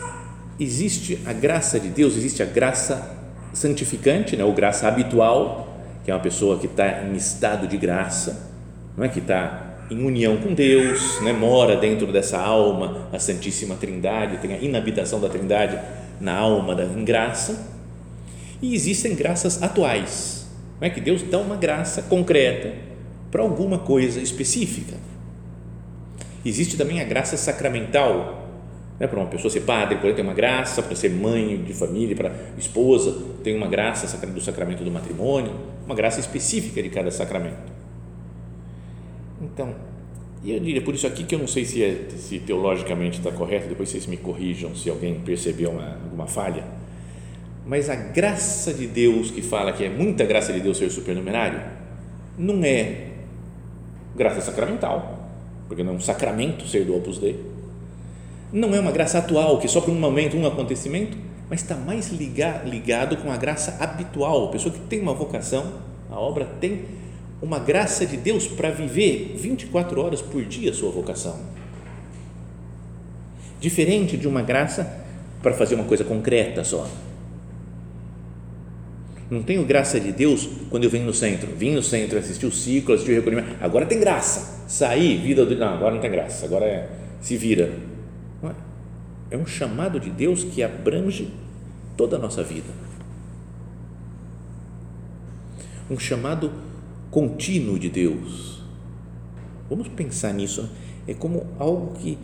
existe 0.60 1.20
a 1.28 1.32
graça 1.32 1.80
de 1.80 1.90
Deus, 1.90 2.18
existe 2.18 2.42
a 2.42 2.48
graça 2.48 3.16
santificante, 3.54 4.36
né, 4.36 4.44
ou 4.44 4.52
graça 4.52 4.88
habitual, 4.88 5.78
que 6.04 6.10
é 6.10 6.14
uma 6.14 6.20
pessoa 6.20 6.58
que 6.58 6.66
está 6.66 7.04
em 7.04 7.16
estado 7.16 7.68
de 7.68 7.78
graça, 7.78 8.52
não 8.98 9.06
é 9.06 9.10
que 9.10 9.20
está 9.20 9.67
em 9.90 10.04
união 10.04 10.38
com 10.38 10.54
Deus, 10.54 11.22
né, 11.22 11.32
mora 11.32 11.78
dentro 11.78 12.12
dessa 12.12 12.38
alma, 12.38 13.08
a 13.12 13.20
Santíssima 13.20 13.76
Trindade, 13.76 14.38
tem 14.38 14.54
a 14.54 14.58
inabitação 14.58 15.20
da 15.20 15.30
Trindade 15.30 15.80
na 16.20 16.36
alma, 16.36 16.76
da, 16.76 16.84
em 16.84 17.06
graça, 17.06 17.68
e 18.62 18.76
existem 18.76 19.16
graças 19.16 19.62
atuais, 19.62 20.48
não 20.80 20.88
é 20.88 20.90
que 20.90 21.00
Deus 21.00 21.24
dá 21.24 21.40
uma 21.40 21.56
graça 21.56 22.02
concreta 22.04 22.74
para 23.32 23.42
alguma 23.42 23.80
coisa 23.80 24.20
específica. 24.20 24.96
Existe 26.46 26.78
também 26.78 27.02
a 27.02 27.04
graça 27.04 27.38
sacramental, 27.38 28.48
né, 29.00 29.08
para 29.08 29.20
uma 29.20 29.28
pessoa 29.28 29.52
ser 29.52 29.62
padre, 29.62 29.98
por 29.98 30.14
tem 30.14 30.24
uma 30.24 30.34
graça, 30.34 30.82
para 30.82 30.96
ser 30.96 31.12
mãe 31.12 31.64
de 31.64 31.74
família, 31.74 32.16
para 32.16 32.32
esposa, 32.58 33.16
tem 33.44 33.56
uma 33.56 33.68
graça 33.68 34.18
do 34.28 34.42
sacramento 34.42 34.84
do 34.84 34.92
matrimônio, 34.92 35.54
uma 35.86 35.96
graça 35.96 36.20
específica 36.20 36.82
de 36.82 36.90
cada 36.90 37.12
sacramento. 37.12 37.77
Então, 39.58 39.74
eu 40.46 40.60
diria 40.60 40.84
por 40.84 40.94
isso 40.94 41.08
aqui 41.08 41.24
que 41.24 41.34
eu 41.34 41.40
não 41.40 41.48
sei 41.48 41.66
se, 41.66 41.84
é, 41.84 42.10
se 42.16 42.38
teologicamente 42.38 43.18
está 43.18 43.32
correto, 43.32 43.68
depois 43.68 43.90
vocês 43.90 44.06
me 44.06 44.16
corrijam 44.16 44.76
se 44.76 44.88
alguém 44.88 45.20
percebeu 45.20 45.72
uma, 45.72 45.96
alguma 45.96 46.28
falha, 46.28 46.64
mas 47.66 47.90
a 47.90 47.96
graça 47.96 48.72
de 48.72 48.86
Deus 48.86 49.32
que 49.32 49.42
fala 49.42 49.74
que 49.74 49.84
é 49.84 49.90
muita 49.90 50.26
graça 50.26 50.54
de 50.54 50.60
Deus 50.60 50.78
ser 50.78 50.92
supernumerário, 50.92 51.60
não 52.38 52.64
é 52.64 53.08
graça 54.16 54.42
sacramental, 54.42 55.28
porque 55.68 55.84
não 55.84 55.94
é 55.94 55.96
um 55.96 56.00
sacramento 56.00 56.68
ser 56.68 56.86
do 56.86 56.96
Opus 56.96 57.18
Dei, 57.18 57.44
não 58.54 58.76
é 58.76 58.80
uma 58.80 58.92
graça 58.92 59.18
atual, 59.18 59.58
que 59.58 59.68
só 59.68 59.82
por 59.82 59.90
um 59.90 60.00
momento, 60.00 60.38
um 60.38 60.46
acontecimento, 60.46 61.18
mas 61.50 61.64
está 61.64 61.76
mais 61.76 62.10
ligado, 62.10 62.70
ligado 62.70 63.18
com 63.18 63.32
a 63.32 63.38
graça 63.38 63.76
habitual. 63.84 64.50
A 64.50 64.52
pessoa 64.52 64.72
que 64.72 64.82
tem 64.82 65.02
uma 65.02 65.16
vocação, 65.16 65.66
a 66.12 66.20
obra 66.20 66.46
tem 66.46 66.86
uma 67.42 67.60
graça 67.60 68.06
de 68.06 68.18
Deus 68.18 68.48
para 68.48 68.72
viver 68.72 69.36
24 69.38 70.02
horas 70.02 70.22
por 70.22 70.44
dia 70.44 70.72
a 70.72 70.74
sua 70.74 70.92
vocação. 70.92 71.40
Diferente 73.60 74.18
de 74.18 74.28
uma 74.28 74.42
graça 74.42 75.06
para 75.42 75.54
fazer 75.54 75.76
uma 75.76 75.84
coisa 75.84 76.04
concreta 76.04 76.64
só. 76.64 76.90
Não 79.30 79.44
tenho 79.44 79.66
graça 79.66 80.00
de 80.00 80.12
Deus 80.12 80.48
quando 80.70 80.86
eu 80.86 80.90
venho 80.90 81.06
no 81.06 81.14
centro. 81.14 81.54
Vim 81.56 81.76
no 81.76 81.84
centro, 81.84 82.18
assisti 82.18 82.46
o 82.46 82.52
ciclo, 82.52 82.94
assisti 82.94 83.12
o 83.12 83.16
recolhimento. 83.16 83.58
Agora 83.60 83.86
tem 83.86 84.00
graça. 84.00 84.64
Saí, 84.68 85.18
vida 85.18 85.46
do. 85.46 85.56
Não, 85.56 85.74
agora 85.74 85.94
não 85.94 86.02
tem 86.02 86.10
graça. 86.10 86.46
Agora 86.46 86.66
é, 86.66 86.90
se 87.20 87.36
vira 87.36 87.74
é 89.30 89.38
um 89.38 89.46
chamado 89.46 90.00
de 90.00 90.10
Deus 90.10 90.44
que 90.44 90.64
abrange 90.64 91.34
toda 91.96 92.16
a 92.16 92.20
nossa 92.20 92.44
vida. 92.44 92.70
Um 95.90 96.00
chamado 96.00 96.52
contínuo 97.12 97.78
de 97.78 97.90
Deus. 97.90 98.64
Vamos 99.70 99.88
pensar 99.88 100.34
nisso. 100.34 100.70
É 101.08 101.14
como 101.14 101.46
algo 101.60 101.94
que 101.96 102.18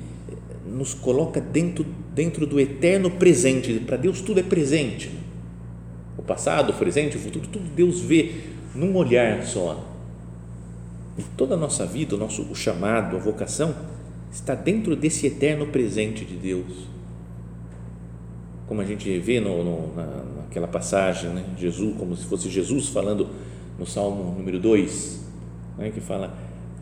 nos 0.65 0.93
coloca 0.93 1.39
dentro, 1.39 1.85
dentro 2.13 2.45
do 2.45 2.59
eterno 2.59 3.11
presente. 3.11 3.79
Para 3.79 3.97
Deus 3.97 4.21
tudo 4.21 4.39
é 4.39 4.43
presente. 4.43 5.11
O 6.17 6.21
passado, 6.21 6.71
o 6.71 6.73
presente, 6.73 7.17
o 7.17 7.19
futuro, 7.19 7.47
tudo 7.47 7.69
Deus 7.75 7.99
vê 7.99 8.31
num 8.75 8.95
olhar 8.95 9.43
só. 9.43 9.83
E 11.17 11.23
toda 11.37 11.55
a 11.55 11.57
nossa 11.57 11.85
vida, 11.85 12.15
o 12.15 12.17
nosso 12.17 12.43
o 12.43 12.55
chamado, 12.55 13.15
a 13.15 13.19
vocação, 13.19 13.75
está 14.31 14.55
dentro 14.55 14.95
desse 14.95 15.27
eterno 15.27 15.67
presente 15.67 16.25
de 16.25 16.35
Deus 16.35 16.93
como 18.67 18.81
a 18.81 18.85
gente 18.85 19.19
vê 19.19 19.39
no, 19.39 19.63
no, 19.63 19.95
na, 19.95 20.05
naquela 20.37 20.67
passagem, 20.67 21.29
né? 21.29 21.43
Jesus, 21.57 21.95
como 21.97 22.15
se 22.15 22.25
fosse 22.25 22.49
Jesus 22.49 22.87
falando 22.87 23.29
no 23.77 23.85
Salmo 23.85 24.35
número 24.37 24.59
2, 24.59 25.25
né? 25.77 25.91
que 25.91 26.01
fala: 26.01 26.37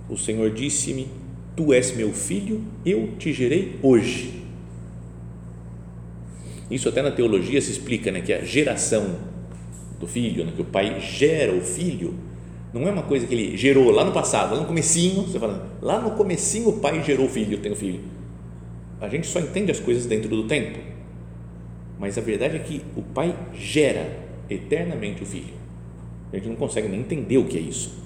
O 0.10 0.18
Senhor 0.18 0.50
disse-me, 0.52 1.08
Tu 1.56 1.74
és 1.74 1.96
meu 1.96 2.12
filho, 2.12 2.62
eu 2.86 3.10
te 3.18 3.34
gerei 3.34 3.78
hoje. 3.82 4.42
Isso 6.70 6.88
até 6.88 7.02
na 7.02 7.12
teologia 7.12 7.60
se 7.62 7.72
explica, 7.72 8.12
né? 8.12 8.22
que 8.22 8.32
a 8.32 8.44
geração 8.44 9.18
do 10.00 10.08
filho, 10.08 10.46
né? 10.46 10.54
que 10.56 10.62
o 10.62 10.66
pai 10.66 11.00
gera 11.02 11.54
o 11.54 11.62
filho, 11.62 12.16
não 12.74 12.88
é 12.88 12.92
uma 12.92 13.04
coisa 13.04 13.28
que 13.28 13.34
ele 13.34 13.58
gerou 13.58 13.92
lá 13.92 14.06
no 14.06 14.14
passado, 14.14 14.54
lá 14.54 14.62
no 14.62 14.68
comecinho, 14.68 15.24
você 15.24 15.38
fala, 15.38 15.70
lá 15.82 16.00
no 16.00 16.12
comecinho 16.12 16.70
o 16.70 16.80
pai 16.80 17.04
gerou 17.04 17.26
o 17.26 17.30
filho, 17.30 17.58
tem 17.58 17.72
o 17.72 17.76
filho. 17.76 18.00
A 19.02 19.10
gente 19.10 19.28
só 19.28 19.40
entende 19.40 19.72
as 19.72 19.80
coisas 19.80 20.06
dentro 20.06 20.30
do 20.30 20.44
tempo 20.48 20.92
mas 22.02 22.18
a 22.18 22.22
verdade 22.22 22.56
é 22.56 22.60
que 22.60 22.82
o 22.98 23.04
Pai 23.04 23.36
gera 23.54 24.10
eternamente 24.50 25.22
o 25.22 25.26
Filho. 25.26 25.54
A 26.32 26.36
gente 26.38 26.50
não 26.50 26.56
consegue 26.56 26.88
nem 26.88 27.02
entender 27.02 27.38
o 27.38 27.46
que 27.46 27.58
é 27.58 27.62
isso. 27.62 28.00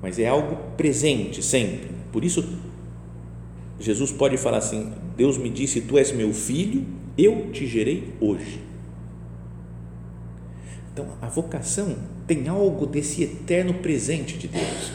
Mas 0.00 0.18
é 0.18 0.28
algo 0.28 0.56
presente 0.76 1.42
sempre. 1.42 1.90
Por 2.12 2.24
isso, 2.24 2.44
Jesus 3.78 4.12
pode 4.12 4.36
falar 4.36 4.58
assim: 4.58 4.92
Deus 5.16 5.36
me 5.36 5.48
disse, 5.48 5.80
Tu 5.80 5.98
és 5.98 6.12
meu 6.12 6.32
filho, 6.32 6.84
eu 7.16 7.50
te 7.50 7.66
gerei 7.66 8.12
hoje. 8.20 8.60
Então, 10.92 11.06
a 11.22 11.28
vocação 11.28 11.96
tem 12.26 12.48
algo 12.48 12.86
desse 12.86 13.22
eterno 13.22 13.74
presente 13.74 14.36
de 14.36 14.48
Deus. 14.48 14.92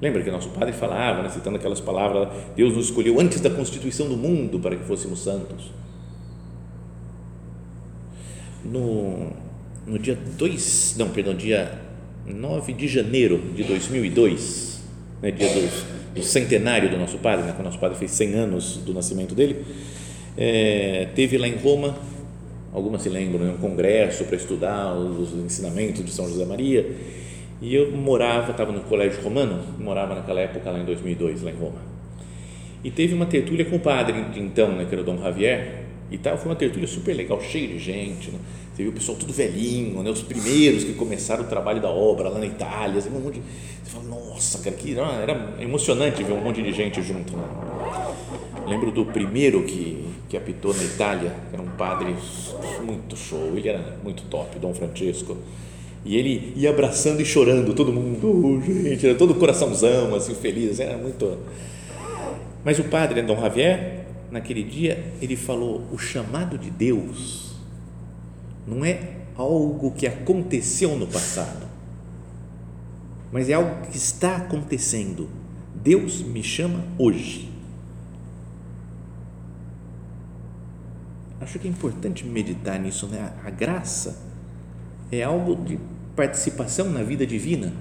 Lembra 0.00 0.22
que 0.22 0.30
nosso 0.30 0.50
padre 0.50 0.72
falava, 0.72 1.22
né, 1.22 1.30
citando 1.30 1.56
aquelas 1.56 1.80
palavras, 1.80 2.28
Deus 2.56 2.74
nos 2.74 2.86
escolheu 2.86 3.20
antes 3.20 3.40
da 3.40 3.48
constituição 3.48 4.08
do 4.08 4.16
mundo 4.16 4.58
para 4.58 4.76
que 4.76 4.84
fôssemos 4.84 5.22
santos. 5.22 5.72
No, 8.64 9.32
no 9.86 9.98
dia 9.98 10.16
2, 10.38 10.96
não, 10.98 11.10
perdão, 11.10 11.34
dia 11.34 11.78
9 12.26 12.72
de 12.72 12.88
janeiro 12.88 13.40
de 13.54 13.64
2002, 13.64 14.82
né, 15.22 15.30
dia 15.30 15.48
do, 16.14 16.22
centenário 16.22 16.90
do 16.90 16.96
nosso 16.96 17.18
padre, 17.18 17.44
né, 17.44 17.52
quando 17.54 17.66
nosso 17.66 17.78
padre 17.78 17.98
fez 17.98 18.10
100 18.12 18.34
anos 18.34 18.76
do 18.78 18.94
nascimento 18.94 19.34
dele, 19.34 19.64
é, 20.36 21.08
teve 21.14 21.36
lá 21.36 21.46
em 21.46 21.56
Roma, 21.56 21.96
algumas 22.72 23.02
se 23.02 23.08
lembram, 23.08 23.44
né, 23.44 23.52
um 23.52 23.58
congresso 23.58 24.24
para 24.24 24.36
estudar 24.36 24.94
os 24.94 25.32
ensinamentos 25.32 26.04
de 26.04 26.10
São 26.10 26.28
José 26.28 26.44
Maria 26.44 26.90
e 27.60 27.74
eu 27.74 27.90
morava, 27.92 28.50
estava 28.50 28.72
no 28.72 28.80
colégio 28.80 29.22
romano, 29.22 29.62
morava 29.78 30.14
naquela 30.14 30.40
época 30.40 30.70
lá 30.70 30.78
em 30.78 30.84
2002, 30.84 31.42
lá 31.42 31.50
em 31.50 31.54
Roma. 31.54 31.94
E 32.82 32.90
teve 32.90 33.14
uma 33.14 33.24
tertúlia 33.24 33.64
com 33.64 33.76
o 33.76 33.80
padre, 33.80 34.14
então, 34.36 34.72
né, 34.72 34.84
que 34.84 34.94
era 34.94 35.02
o 35.02 35.04
Dom 35.04 35.18
Javier, 35.18 35.84
E 36.10 36.18
tal, 36.18 36.36
foi 36.36 36.50
uma 36.50 36.56
tertúlia 36.56 36.86
super 36.86 37.16
legal, 37.16 37.40
cheio 37.40 37.68
de 37.68 37.78
gente. 37.78 38.30
Né? 38.30 38.38
Você 38.74 38.82
viu 38.82 38.90
o 38.90 38.94
pessoal 38.94 39.16
tudo 39.16 39.32
velhinho, 39.32 40.02
né? 40.02 40.10
os 40.10 40.22
primeiros 40.22 40.82
que 40.82 40.94
começaram 40.94 41.44
o 41.44 41.46
trabalho 41.46 41.80
da 41.80 41.88
obra 41.88 42.28
lá 42.28 42.40
na 42.40 42.46
Itália. 42.46 42.98
Assim, 42.98 43.08
um 43.08 43.20
monte 43.20 43.34
de, 43.34 43.42
você 43.84 43.90
fala, 43.90 44.04
nossa, 44.04 44.58
cara, 44.58 44.74
que, 44.74 44.98
era 44.98 45.54
emocionante 45.60 46.24
ver 46.24 46.32
um 46.32 46.42
monte 46.42 46.60
de 46.60 46.72
gente 46.72 47.00
junto. 47.00 47.36
Né? 47.36 47.44
Lembro 48.66 48.90
do 48.90 49.06
primeiro 49.06 49.62
que, 49.62 50.04
que 50.28 50.36
apitou 50.36 50.74
na 50.74 50.82
Itália, 50.82 51.32
era 51.52 51.62
um 51.62 51.68
padre 51.68 52.16
muito 52.84 53.16
show, 53.16 53.52
ele 53.54 53.68
era 53.68 53.96
muito 54.02 54.24
top, 54.24 54.58
Dom 54.58 54.74
Francesco. 54.74 55.36
E 56.04 56.16
ele 56.16 56.52
ia 56.56 56.70
abraçando 56.70 57.20
e 57.20 57.24
chorando, 57.24 57.74
todo 57.74 57.92
mundo, 57.92 58.26
oh, 58.26 58.60
gente, 58.60 59.06
era 59.06 59.14
todo 59.14 59.36
coraçãozão, 59.36 60.16
assim, 60.16 60.34
feliz, 60.34 60.80
era 60.80 60.98
muito. 60.98 61.38
Mas 62.64 62.80
o 62.80 62.84
padre, 62.84 63.22
Dom 63.22 63.40
Javier, 63.40 64.04
naquele 64.32 64.64
dia, 64.64 65.12
ele 65.22 65.36
falou: 65.36 65.82
o 65.92 65.96
chamado 65.96 66.58
de 66.58 66.70
Deus 66.70 67.43
não 68.66 68.84
é 68.84 69.16
algo 69.36 69.90
que 69.90 70.06
aconteceu 70.06 70.96
no 70.96 71.06
passado, 71.06 71.66
mas 73.32 73.48
é 73.48 73.54
algo 73.54 73.86
que 73.86 73.96
está 73.96 74.36
acontecendo. 74.36 75.28
Deus 75.74 76.22
me 76.22 76.42
chama 76.42 76.84
hoje. 76.98 77.52
Acho 81.40 81.58
que 81.58 81.68
é 81.68 81.70
importante 81.70 82.24
meditar 82.24 82.78
nisso, 82.78 83.06
né? 83.06 83.32
A 83.44 83.50
graça 83.50 84.18
é 85.12 85.22
algo 85.22 85.56
de 85.56 85.78
participação 86.16 86.88
na 86.90 87.02
vida 87.02 87.26
divina, 87.26 87.72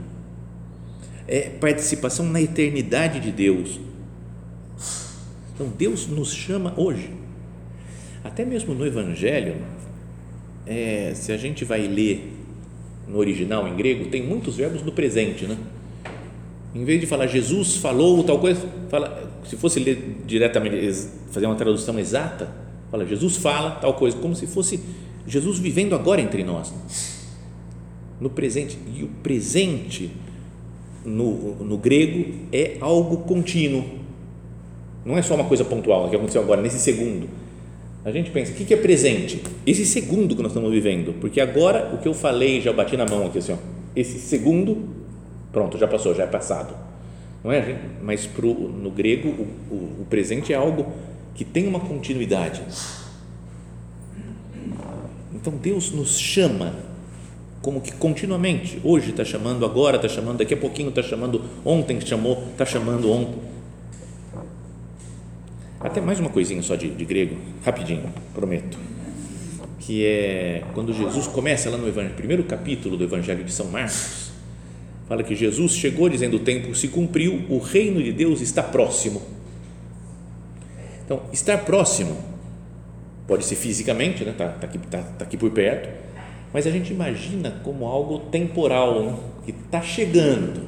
é 1.28 1.50
participação 1.50 2.26
na 2.26 2.42
eternidade 2.42 3.20
de 3.20 3.32
Deus. 3.32 3.80
Então 5.54 5.68
Deus 5.68 6.08
nos 6.08 6.34
chama 6.34 6.74
hoje. 6.76 7.14
Até 8.24 8.44
mesmo 8.44 8.74
no 8.74 8.86
Evangelho, 8.86 9.56
é, 10.66 11.14
se 11.16 11.32
a 11.32 11.38
gente 11.38 11.66
vai 11.66 11.88
ler 11.88 12.34
no 13.08 13.18
original 13.18 13.68
em 13.68 13.76
grego, 13.76 14.10
tem 14.10 14.24
muitos 14.24 14.56
verbos 14.56 14.82
no 14.82 14.92
presente, 14.92 15.46
né? 15.46 15.58
Em 16.74 16.84
vez 16.84 17.00
de 17.00 17.06
falar 17.06 17.28
Jesus 17.28 17.76
falou 17.76 18.24
tal 18.24 18.40
coisa, 18.40 18.68
fala, 18.90 19.32
se 19.46 19.56
fosse 19.56 19.80
ler 19.80 20.22
diretamente, 20.26 21.08
fazer 21.32 21.46
uma 21.46 21.56
tradução 21.56 22.00
exata, 22.00 22.64
Fala, 22.94 23.08
Jesus 23.08 23.38
fala 23.38 23.72
tal 23.72 23.96
coisa, 23.96 24.16
como 24.18 24.36
se 24.36 24.46
fosse 24.46 24.80
Jesus 25.26 25.58
vivendo 25.58 25.96
agora 25.96 26.22
entre 26.22 26.44
nós. 26.44 26.72
No 28.22 28.30
presente. 28.30 28.78
E 28.96 29.04
o 29.04 29.08
presente, 29.08 30.12
no, 31.04 31.56
no 31.56 31.76
grego, 31.76 32.36
é 32.52 32.78
algo 32.80 33.18
contínuo. 33.24 33.84
Não 35.04 35.18
é 35.18 35.24
só 35.24 35.34
uma 35.34 35.46
coisa 35.46 35.66
pontual 35.66 36.08
que 36.08 36.16
aconteceu 36.16 36.40
agora, 36.40 36.62
nesse 36.62 36.78
segundo. 36.78 37.28
A 38.06 38.12
gente 38.12 38.32
pensa, 38.32 38.52
o 38.52 38.56
que 38.56 38.74
é 38.74 38.78
presente? 38.78 39.42
Esse 39.66 39.86
segundo 39.86 40.36
que 40.36 40.42
nós 40.42 40.52
estamos 40.52 40.72
vivendo. 40.72 41.14
Porque 41.22 41.40
agora, 41.40 41.94
o 41.94 42.00
que 42.00 42.08
eu 42.08 42.14
falei, 42.14 42.60
já 42.60 42.74
bati 42.74 42.98
na 42.98 43.06
mão 43.06 43.26
aqui, 43.26 43.38
assim, 43.38 43.54
ó, 43.54 43.58
esse 43.96 44.20
segundo, 44.20 44.90
pronto, 45.52 45.78
já 45.78 45.88
passou, 45.88 46.14
já 46.14 46.24
é 46.24 46.28
passado. 46.28 46.76
Não 47.44 47.52
é? 47.52 47.80
Mas 48.02 48.26
pro, 48.26 48.54
no 48.54 48.92
grego, 48.92 49.30
o, 49.30 49.74
o, 49.74 50.02
o 50.02 50.06
presente 50.10 50.52
é 50.52 50.56
algo 50.56 50.92
que 51.34 51.46
tem 51.46 51.68
uma 51.68 51.80
continuidade. 51.80 52.62
Então 55.34 55.54
Deus 55.58 55.92
nos 55.92 56.20
chama 56.20 56.74
como 57.62 57.80
que 57.80 57.94
continuamente, 57.94 58.80
hoje 58.84 59.12
está 59.12 59.24
chamando, 59.24 59.66
agora 59.66 59.96
está 59.96 60.10
chamando, 60.10 60.40
daqui 60.40 60.54
a 60.54 60.58
pouquinho 60.58 60.90
está 60.90 61.02
chamando, 61.02 61.42
ontem 61.64 62.00
chamou, 62.02 62.44
está 62.52 62.66
chamando 62.66 63.10
ontem. 63.10 63.53
Até 65.84 66.02
mais 66.02 66.20
uma 66.20 66.30
coisinha 66.30 66.62
só 66.62 66.76
de, 66.76 66.90
de 66.90 67.06
grego, 67.06 67.36
rapidinho, 67.64 68.12
prometo. 68.34 68.78
Que 69.80 70.06
é 70.06 70.64
quando 70.74 70.94
Jesus 70.94 71.28
começa 71.28 71.70
lá 71.70 71.78
no 71.78 71.88
evangelho, 71.88 72.16
primeiro 72.16 72.44
capítulo 72.46 72.96
do 72.96 73.04
Evangelho 73.04 73.44
de 73.44 73.52
São 73.52 73.68
Marcos, 73.68 74.32
fala 75.08 75.22
que 75.24 75.36
Jesus 75.36 75.74
chegou 75.74 76.08
dizendo: 76.08 76.38
o 76.38 76.40
tempo 76.40 76.74
se 76.74 76.88
cumpriu, 76.88 77.46
o 77.50 77.58
reino 77.58 78.02
de 78.02 78.14
Deus 78.14 78.40
está 78.40 78.64
próximo 78.64 79.22
então, 81.06 81.22
estar 81.34 81.58
próximo 81.66 82.18
pode 83.28 83.46
ser 83.46 83.56
fisicamente, 83.56 84.24
né? 84.24 84.34
Tá, 84.38 84.50
tá 84.50 84.68
aqui, 84.68 84.78
tá, 84.78 85.00
tá 85.00 85.26
aqui 85.26 85.38
por 85.38 85.52
perto, 85.52 85.90
mas 86.54 86.66
a 86.66 86.72
gente 86.72 86.94
imagina 86.94 87.62
como 87.64 87.86
algo 87.86 88.20
temporal, 88.20 89.04
né? 89.04 89.16
que 89.46 89.52
está 89.52 89.82
chegando. 89.82 90.68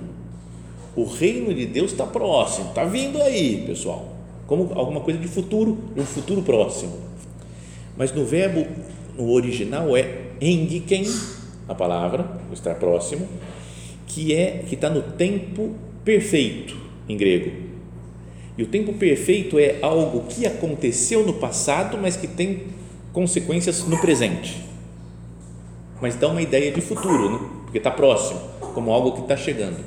O 0.96 1.06
reino 1.06 1.54
de 1.54 1.66
Deus 1.66 1.92
está 1.92 2.06
próximo, 2.06 2.70
está 2.70 2.86
vindo 2.86 3.22
aí, 3.22 3.64
pessoal. 3.66 4.15
Como 4.48 4.72
alguma 4.74 5.02
coisa 5.02 5.20
de 5.20 5.28
futuro, 5.28 5.78
um 5.96 6.06
futuro 6.06 6.42
próximo. 6.42 6.94
Mas 7.98 8.12
no 8.12 8.26
verbo, 8.26 8.66
no 9.18 9.32
original 9.32 9.96
é 9.96 10.26
engiken, 10.42 11.06
a 11.68 11.74
palavra, 11.74 12.30
estar 12.54 12.76
próximo, 12.76 13.28
que 14.06 14.34
é 14.34 14.64
que 14.68 14.76
está 14.76 14.90
no 14.90 15.02
tempo 15.02 15.74
perfeito 16.04 16.78
em 17.10 17.18
grego 17.18 17.66
e 18.58 18.64
o 18.64 18.68
tempo 18.68 18.94
perfeito 18.94 19.60
é 19.60 19.80
algo 19.82 20.24
que 20.30 20.46
aconteceu 20.46 21.26
no 21.26 21.34
passado, 21.34 21.98
mas 22.02 22.16
que 22.16 22.28
tem 22.28 22.64
consequências 23.12 23.86
no 23.86 24.00
presente. 24.00 24.64
Mas 26.02 26.16
dá 26.16 26.30
uma 26.30 26.42
ideia 26.42 26.72
de 26.72 26.80
futuro, 26.80 27.32
né? 27.32 27.40
porque 27.64 27.78
está 27.78 27.92
próximo, 27.92 28.40
como 28.74 28.92
algo 28.92 29.12
que 29.12 29.22
está 29.22 29.36
chegando. 29.36 29.78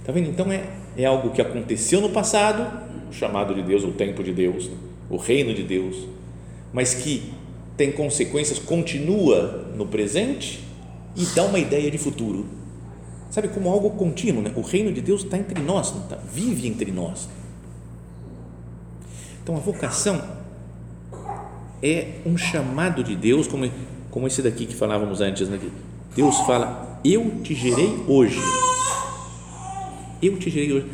Está 0.00 0.12
vendo? 0.12 0.28
Então 0.28 0.52
é, 0.52 0.64
é 0.96 1.06
algo 1.06 1.30
que 1.30 1.40
aconteceu 1.40 2.00
no 2.00 2.10
passado, 2.10 2.70
chamado 3.12 3.54
de 3.54 3.62
Deus, 3.62 3.84
o 3.84 3.92
tempo 3.92 4.22
de 4.22 4.32
Deus, 4.32 4.68
né? 4.68 4.76
o 5.08 5.16
reino 5.16 5.54
de 5.54 5.62
Deus, 5.62 5.96
mas 6.72 6.94
que 6.94 7.32
tem 7.76 7.92
consequências, 7.92 8.58
continua 8.58 9.66
no 9.76 9.86
presente 9.86 10.64
e 11.14 11.24
dá 11.26 11.44
uma 11.44 11.58
ideia 11.58 11.90
de 11.90 11.98
futuro. 11.98 12.46
Sabe, 13.30 13.48
como 13.48 13.68
algo 13.70 13.90
contínuo, 13.90 14.42
né? 14.42 14.52
o 14.56 14.62
reino 14.62 14.92
de 14.92 15.00
Deus 15.00 15.22
está 15.24 15.36
entre 15.36 15.60
nós, 15.60 15.90
tá? 16.08 16.18
vive 16.32 16.66
entre 16.66 16.90
nós. 16.90 17.28
Então 19.42 19.56
a 19.56 19.60
vocação 19.60 20.22
é 21.82 22.20
um 22.24 22.36
chamado 22.36 23.04
de 23.04 23.14
Deus, 23.14 23.46
como, 23.46 23.70
como 24.10 24.26
esse 24.26 24.42
daqui 24.42 24.66
que 24.66 24.74
falávamos 24.74 25.20
antes. 25.20 25.48
Né? 25.48 25.58
Deus 26.14 26.38
fala: 26.40 27.00
Eu 27.04 27.42
te 27.42 27.54
gerei 27.54 28.02
hoje. 28.08 28.40
Eu 30.22 30.38
te 30.38 30.50
gerei 30.50 30.72
hoje. 30.72 30.86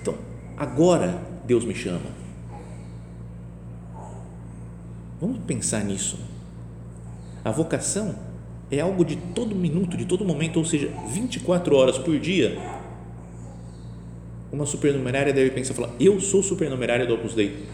Então, 0.00 0.14
agora 0.56 1.27
Deus 1.48 1.64
me 1.64 1.74
chama. 1.74 2.10
Vamos 5.18 5.38
pensar 5.46 5.82
nisso. 5.82 6.18
A 7.42 7.50
vocação 7.50 8.14
é 8.70 8.80
algo 8.80 9.02
de 9.02 9.16
todo 9.16 9.56
minuto, 9.56 9.96
de 9.96 10.04
todo 10.04 10.26
momento, 10.26 10.58
ou 10.58 10.64
seja, 10.66 10.92
24 11.08 11.74
horas 11.74 11.96
por 11.96 12.18
dia. 12.18 12.58
Uma 14.52 14.66
supernumerária 14.66 15.32
deve 15.32 15.50
pensar, 15.50 15.72
falar, 15.72 15.90
eu 15.98 16.20
sou 16.20 16.42
supernumerária 16.42 17.06
do 17.06 17.14
Opus 17.14 17.34
Dei 17.34 17.66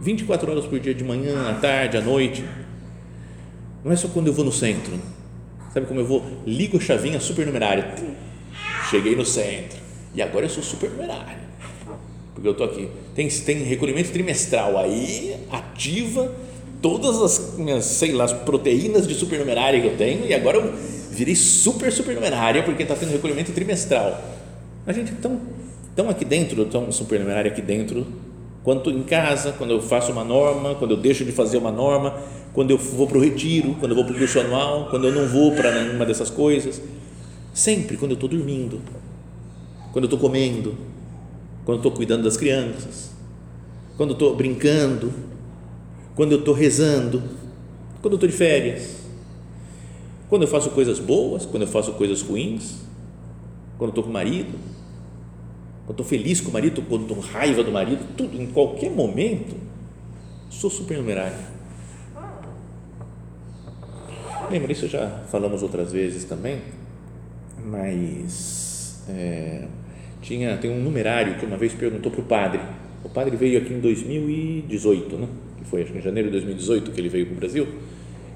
24 0.00 0.50
horas 0.50 0.66
por 0.66 0.80
dia, 0.80 0.92
de 0.92 1.04
manhã, 1.04 1.48
à 1.48 1.54
tarde, 1.54 1.96
à 1.96 2.00
noite. 2.00 2.44
Não 3.84 3.92
é 3.92 3.96
só 3.96 4.08
quando 4.08 4.26
eu 4.26 4.32
vou 4.32 4.44
no 4.44 4.52
centro. 4.52 4.98
Sabe 5.72 5.86
como 5.86 6.00
eu 6.00 6.06
vou? 6.06 6.24
Ligo 6.44 6.76
a 6.76 6.80
chavinha 6.80 7.20
supernumerária. 7.20 7.94
Cheguei 8.90 9.14
no 9.14 9.24
centro. 9.24 9.78
E 10.12 10.20
agora 10.20 10.46
eu 10.46 10.50
sou 10.50 10.62
supernumerário. 10.62 11.51
Porque 12.42 12.48
eu 12.48 12.52
estou 12.52 12.66
aqui. 12.66 12.88
Tem, 13.14 13.28
tem 13.28 13.58
recolhimento 13.62 14.10
trimestral. 14.10 14.76
Aí 14.76 15.36
ativa 15.48 16.28
todas 16.80 17.22
as 17.22 17.56
minhas, 17.56 17.84
sei 17.84 18.10
lá, 18.10 18.24
as 18.24 18.32
proteínas 18.32 19.06
de 19.06 19.14
supernumerária 19.14 19.80
que 19.80 19.86
eu 19.86 19.96
tenho. 19.96 20.26
E 20.26 20.34
agora 20.34 20.56
eu 20.56 20.74
virei 21.12 21.36
super 21.36 21.92
supernumerária 21.92 22.64
porque 22.64 22.82
está 22.82 22.96
tendo 22.96 23.12
recolhimento 23.12 23.52
trimestral. 23.52 24.20
A 24.84 24.92
gente 24.92 25.12
tão, 25.12 25.40
tão 25.94 26.10
aqui 26.10 26.24
dentro, 26.24 26.64
tão 26.64 26.90
supernumerário 26.90 27.48
aqui 27.48 27.62
dentro 27.62 28.04
quanto 28.64 28.90
em 28.90 29.04
casa, 29.04 29.52
quando 29.52 29.70
eu 29.70 29.80
faço 29.80 30.10
uma 30.10 30.24
norma, 30.24 30.74
quando 30.74 30.92
eu 30.92 30.96
deixo 30.96 31.24
de 31.24 31.30
fazer 31.30 31.58
uma 31.58 31.70
norma, 31.70 32.18
quando 32.52 32.72
eu 32.72 32.78
vou 32.78 33.06
para 33.06 33.18
o 33.18 33.20
retiro, 33.20 33.76
quando 33.78 33.92
eu 33.92 33.96
vou 33.96 34.04
para 34.04 34.14
o 34.14 34.18
curso 34.18 34.40
anual, 34.40 34.88
quando 34.90 35.06
eu 35.06 35.12
não 35.12 35.28
vou 35.28 35.52
para 35.52 35.70
nenhuma 35.70 36.04
dessas 36.04 36.28
coisas. 36.28 36.82
Sempre 37.54 37.96
quando 37.96 38.12
eu 38.12 38.14
estou 38.16 38.28
dormindo, 38.28 38.80
quando 39.92 40.04
eu 40.04 40.06
estou 40.06 40.18
comendo, 40.18 40.76
quando 41.64 41.78
estou 41.78 41.92
cuidando 41.92 42.24
das 42.24 42.36
crianças, 42.36 43.12
quando 43.96 44.12
estou 44.12 44.34
brincando, 44.34 45.12
quando 46.14 46.32
eu 46.32 46.38
estou 46.40 46.54
rezando, 46.54 47.22
quando 48.00 48.14
estou 48.14 48.28
de 48.28 48.34
férias, 48.34 48.96
quando 50.28 50.42
eu 50.42 50.48
faço 50.48 50.70
coisas 50.70 50.98
boas, 50.98 51.46
quando 51.46 51.62
eu 51.62 51.68
faço 51.68 51.92
coisas 51.92 52.22
ruins, 52.22 52.80
quando 53.78 53.90
estou 53.90 54.04
com 54.04 54.10
o 54.10 54.12
marido, 54.12 54.58
quando 55.86 56.00
estou 56.00 56.06
feliz 56.06 56.40
com 56.40 56.50
o 56.50 56.52
marido, 56.52 56.82
quando 56.82 57.02
estou 57.02 57.16
com 57.16 57.22
raiva 57.22 57.62
do 57.62 57.70
marido, 57.70 58.04
tudo, 58.16 58.40
em 58.40 58.46
qualquer 58.46 58.90
momento, 58.90 59.56
sou 60.50 60.70
supernumerário. 60.70 61.52
Lembra, 64.50 64.72
isso 64.72 64.86
já 64.86 65.22
falamos 65.30 65.62
outras 65.62 65.92
vezes 65.92 66.24
também, 66.24 66.60
mas 67.64 69.02
é, 69.08 69.66
tinha, 70.22 70.56
tem 70.56 70.70
um 70.70 70.80
numerário 70.80 71.34
que 71.34 71.44
uma 71.44 71.56
vez 71.56 71.74
perguntou 71.74 72.10
para 72.10 72.20
o 72.20 72.24
padre, 72.24 72.60
o 73.04 73.08
padre 73.08 73.36
veio 73.36 73.58
aqui 73.58 73.74
em 73.74 73.80
2018, 73.80 75.16
né? 75.16 75.28
que 75.58 75.64
foi 75.64 75.82
acho 75.82 75.92
que 75.92 75.98
em 75.98 76.02
janeiro 76.02 76.28
de 76.28 76.32
2018 76.32 76.90
que 76.92 77.00
ele 77.00 77.08
veio 77.08 77.26
para 77.26 77.34
o 77.34 77.36
Brasil, 77.36 77.68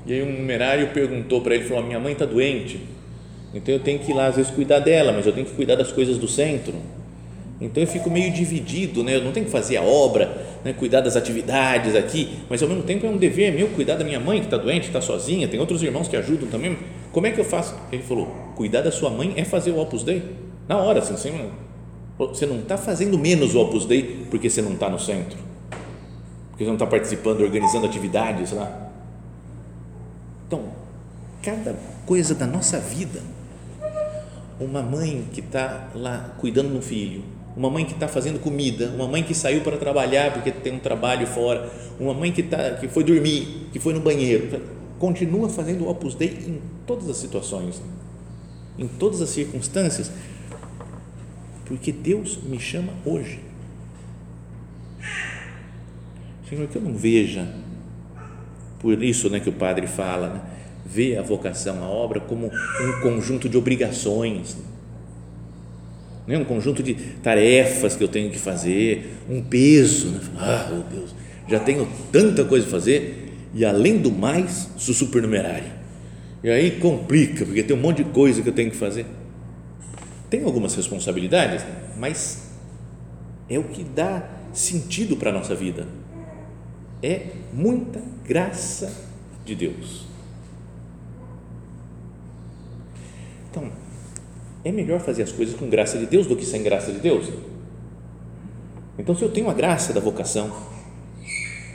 e 0.04 0.12
aí 0.12 0.22
um 0.22 0.38
numerário 0.38 0.88
perguntou 0.88 1.40
para 1.40 1.54
ele, 1.54 1.64
falou, 1.64 1.84
minha 1.84 2.00
mãe 2.00 2.12
está 2.12 2.26
doente, 2.26 2.80
então 3.54 3.72
eu 3.72 3.80
tenho 3.80 3.98
que 3.98 4.10
ir 4.10 4.14
lá 4.14 4.26
às 4.26 4.36
vezes 4.36 4.50
cuidar 4.50 4.80
dela, 4.80 5.12
mas 5.12 5.26
eu 5.26 5.32
tenho 5.32 5.46
que 5.46 5.54
cuidar 5.54 5.76
das 5.76 5.90
coisas 5.90 6.18
do 6.18 6.28
centro. 6.28 6.74
Então 7.58 7.82
eu 7.82 7.86
fico 7.86 8.10
meio 8.10 8.30
dividido, 8.30 9.02
né? 9.02 9.16
Eu 9.16 9.24
não 9.24 9.32
tenho 9.32 9.46
que 9.46 9.52
fazer 9.52 9.78
a 9.78 9.82
obra, 9.82 10.30
né? 10.62 10.74
cuidar 10.74 11.00
das 11.00 11.16
atividades 11.16 11.94
aqui, 11.94 12.28
mas 12.50 12.62
ao 12.62 12.68
mesmo 12.68 12.82
tempo 12.82 13.06
é 13.06 13.08
um 13.08 13.16
dever 13.16 13.50
meu 13.54 13.68
cuidar 13.68 13.94
da 13.94 14.04
minha 14.04 14.20
mãe 14.20 14.40
que 14.40 14.46
está 14.46 14.58
doente, 14.58 14.88
está 14.88 15.00
sozinha, 15.00 15.48
tem 15.48 15.58
outros 15.58 15.82
irmãos 15.82 16.06
que 16.06 16.16
ajudam 16.16 16.48
também. 16.48 16.76
Como 17.12 17.26
é 17.26 17.30
que 17.30 17.40
eu 17.40 17.44
faço? 17.44 17.74
Ele 17.90 18.02
falou: 18.02 18.26
cuidar 18.54 18.82
da 18.82 18.92
sua 18.92 19.08
mãe 19.08 19.32
é 19.36 19.44
fazer 19.44 19.70
o 19.70 19.78
Opus 19.78 20.02
Dei. 20.02 20.22
Na 20.68 20.76
hora, 20.76 20.98
assim, 20.98 21.16
você 22.18 22.46
não 22.46 22.60
está 22.60 22.78
fazendo 22.78 23.18
menos 23.18 23.54
o 23.54 23.60
Opus 23.60 23.84
Dei 23.84 24.26
porque 24.30 24.48
você 24.48 24.62
não 24.62 24.72
está 24.72 24.88
no 24.88 24.98
centro, 24.98 25.38
porque 26.50 26.64
você 26.64 26.68
não 26.68 26.74
está 26.74 26.86
participando, 26.86 27.40
organizando 27.42 27.86
atividades 27.86 28.52
lá. 28.52 28.90
Então, 30.46 30.64
cada 31.42 31.76
coisa 32.06 32.34
da 32.34 32.46
nossa 32.46 32.78
vida, 32.78 33.20
uma 34.58 34.82
mãe 34.82 35.26
que 35.32 35.40
está 35.40 35.90
lá 35.94 36.34
cuidando 36.38 36.72
do 36.72 36.80
filho, 36.80 37.22
uma 37.56 37.70
mãe 37.70 37.84
que 37.84 37.92
está 37.92 38.06
fazendo 38.06 38.38
comida, 38.38 38.90
uma 38.94 39.08
mãe 39.08 39.22
que 39.22 39.34
saiu 39.34 39.62
para 39.62 39.76
trabalhar 39.76 40.32
porque 40.32 40.50
tem 40.50 40.74
um 40.74 40.78
trabalho 40.78 41.26
fora, 41.26 41.70
uma 41.98 42.12
mãe 42.12 42.30
que, 42.30 42.42
tá, 42.42 42.72
que 42.72 42.86
foi 42.86 43.02
dormir, 43.02 43.68
que 43.72 43.78
foi 43.78 43.94
no 43.94 44.00
banheiro, 44.00 44.60
continua 44.98 45.48
fazendo 45.48 45.84
o 45.84 45.90
Opus 45.90 46.14
Dei 46.14 46.28
em 46.28 46.60
todas 46.86 47.08
as 47.08 47.16
situações, 47.16 47.80
em 48.78 48.86
todas 48.86 49.22
as 49.22 49.30
circunstâncias, 49.30 50.10
porque 51.66 51.92
Deus 51.92 52.38
me 52.42 52.58
chama 52.58 52.92
hoje. 53.04 53.40
Senhor, 56.48 56.66
que 56.68 56.76
eu 56.76 56.82
não 56.82 56.94
veja, 56.94 57.52
por 58.78 59.02
isso 59.02 59.28
né, 59.28 59.40
que 59.40 59.48
o 59.48 59.52
padre 59.52 59.86
fala, 59.86 60.28
né, 60.28 60.40
vê 60.84 61.16
a 61.16 61.22
vocação, 61.22 61.82
a 61.82 61.88
obra 61.88 62.20
como 62.20 62.46
um 62.46 63.00
conjunto 63.02 63.48
de 63.48 63.56
obrigações, 63.56 64.56
né? 66.26 66.38
um 66.38 66.44
conjunto 66.44 66.82
de 66.82 66.94
tarefas 66.94 67.96
que 67.96 68.02
eu 68.02 68.08
tenho 68.08 68.30
que 68.30 68.38
fazer, 68.38 69.14
um 69.28 69.42
peso. 69.42 70.08
Né? 70.08 70.20
Ah, 70.38 70.68
meu 70.70 70.82
Deus, 70.82 71.14
já 71.48 71.60
tenho 71.60 71.88
tanta 72.10 72.44
coisa 72.44 72.66
a 72.66 72.70
fazer 72.70 73.32
e, 73.54 73.64
além 73.64 73.98
do 73.98 74.10
mais, 74.10 74.68
sou 74.76 74.94
supernumerário. 74.94 75.76
E 76.42 76.50
aí 76.50 76.72
complica, 76.72 77.44
porque 77.44 77.62
tem 77.62 77.76
um 77.76 77.80
monte 77.80 78.04
de 78.04 78.10
coisa 78.10 78.42
que 78.42 78.48
eu 78.48 78.52
tenho 78.52 78.70
que 78.70 78.76
fazer. 78.76 79.06
Tem 80.28 80.42
algumas 80.44 80.74
responsabilidades, 80.74 81.64
mas 81.96 82.50
é 83.48 83.58
o 83.58 83.64
que 83.64 83.84
dá 83.84 84.28
sentido 84.52 85.16
para 85.16 85.30
a 85.30 85.32
nossa 85.32 85.54
vida. 85.54 85.86
É 87.02 87.28
muita 87.52 88.02
graça 88.24 88.92
de 89.44 89.54
Deus. 89.54 90.04
Então, 93.50 93.70
é 94.64 94.72
melhor 94.72 95.00
fazer 95.00 95.22
as 95.22 95.30
coisas 95.30 95.54
com 95.54 95.68
graça 95.68 95.96
de 95.98 96.06
Deus 96.06 96.26
do 96.26 96.34
que 96.34 96.44
sem 96.44 96.62
graça 96.62 96.90
de 96.90 96.98
Deus. 96.98 97.30
Então, 98.98 99.14
se 99.14 99.22
eu 99.22 99.30
tenho 99.30 99.48
a 99.48 99.54
graça 99.54 99.92
da 99.92 100.00
vocação, 100.00 100.50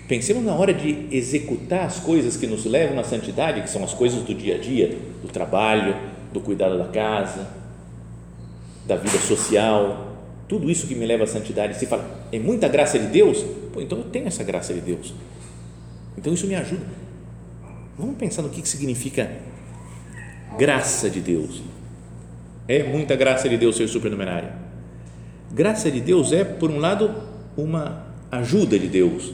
pensemos 0.08 0.44
na 0.44 0.54
hora 0.54 0.74
de 0.74 1.08
executar 1.10 1.86
as 1.86 2.00
coisas 2.00 2.36
que 2.36 2.48
nos 2.48 2.66
levam 2.66 3.00
à 3.00 3.04
santidade, 3.04 3.62
que 3.62 3.70
são 3.70 3.84
as 3.84 3.94
coisas 3.94 4.24
do 4.24 4.34
dia 4.36 4.56
a 4.56 4.58
dia, 4.58 4.98
do 5.22 5.30
trabalho, 5.30 5.96
do 6.34 6.42
cuidado 6.42 6.78
da 6.78 6.88
casa, 6.90 7.61
da 8.92 8.98
vida 8.98 9.18
social, 9.20 10.18
tudo 10.50 10.70
isso 10.70 10.86
que 10.86 10.94
me 10.94 11.06
leva 11.06 11.24
à 11.24 11.28
santidade. 11.28 11.80
Se 11.80 11.86
fala, 11.86 12.28
é 12.30 12.38
muita 12.38 12.68
graça 12.68 13.00
de 13.00 13.08
Deus? 13.08 13.42
Pô, 13.72 13.80
então 13.80 14.00
eu 14.00 14.04
tenho 14.04 14.28
essa 14.28 14.44
graça 14.44 14.74
de 14.74 14.82
Deus. 14.82 15.14
Então 16.18 16.34
isso 16.34 16.46
me 16.46 16.56
ajuda. 16.56 16.86
Vamos 17.98 18.18
pensar 18.18 18.42
no 18.42 18.50
que 18.50 18.68
significa 18.68 19.32
graça 20.58 21.10
de 21.10 21.22
Deus. 21.22 21.62
É 22.68 22.84
muita 22.84 23.16
graça 23.16 23.48
de 23.48 23.58
Deus 23.58 23.78
ser 23.78 23.88
supernumerário. 23.88 24.50
Graça 25.54 25.90
de 25.90 26.02
Deus 26.02 26.34
é, 26.34 26.44
por 26.44 26.70
um 26.70 26.78
lado, 26.78 27.16
uma 27.56 28.08
ajuda 28.30 28.78
de 28.78 28.88
Deus. 28.88 29.34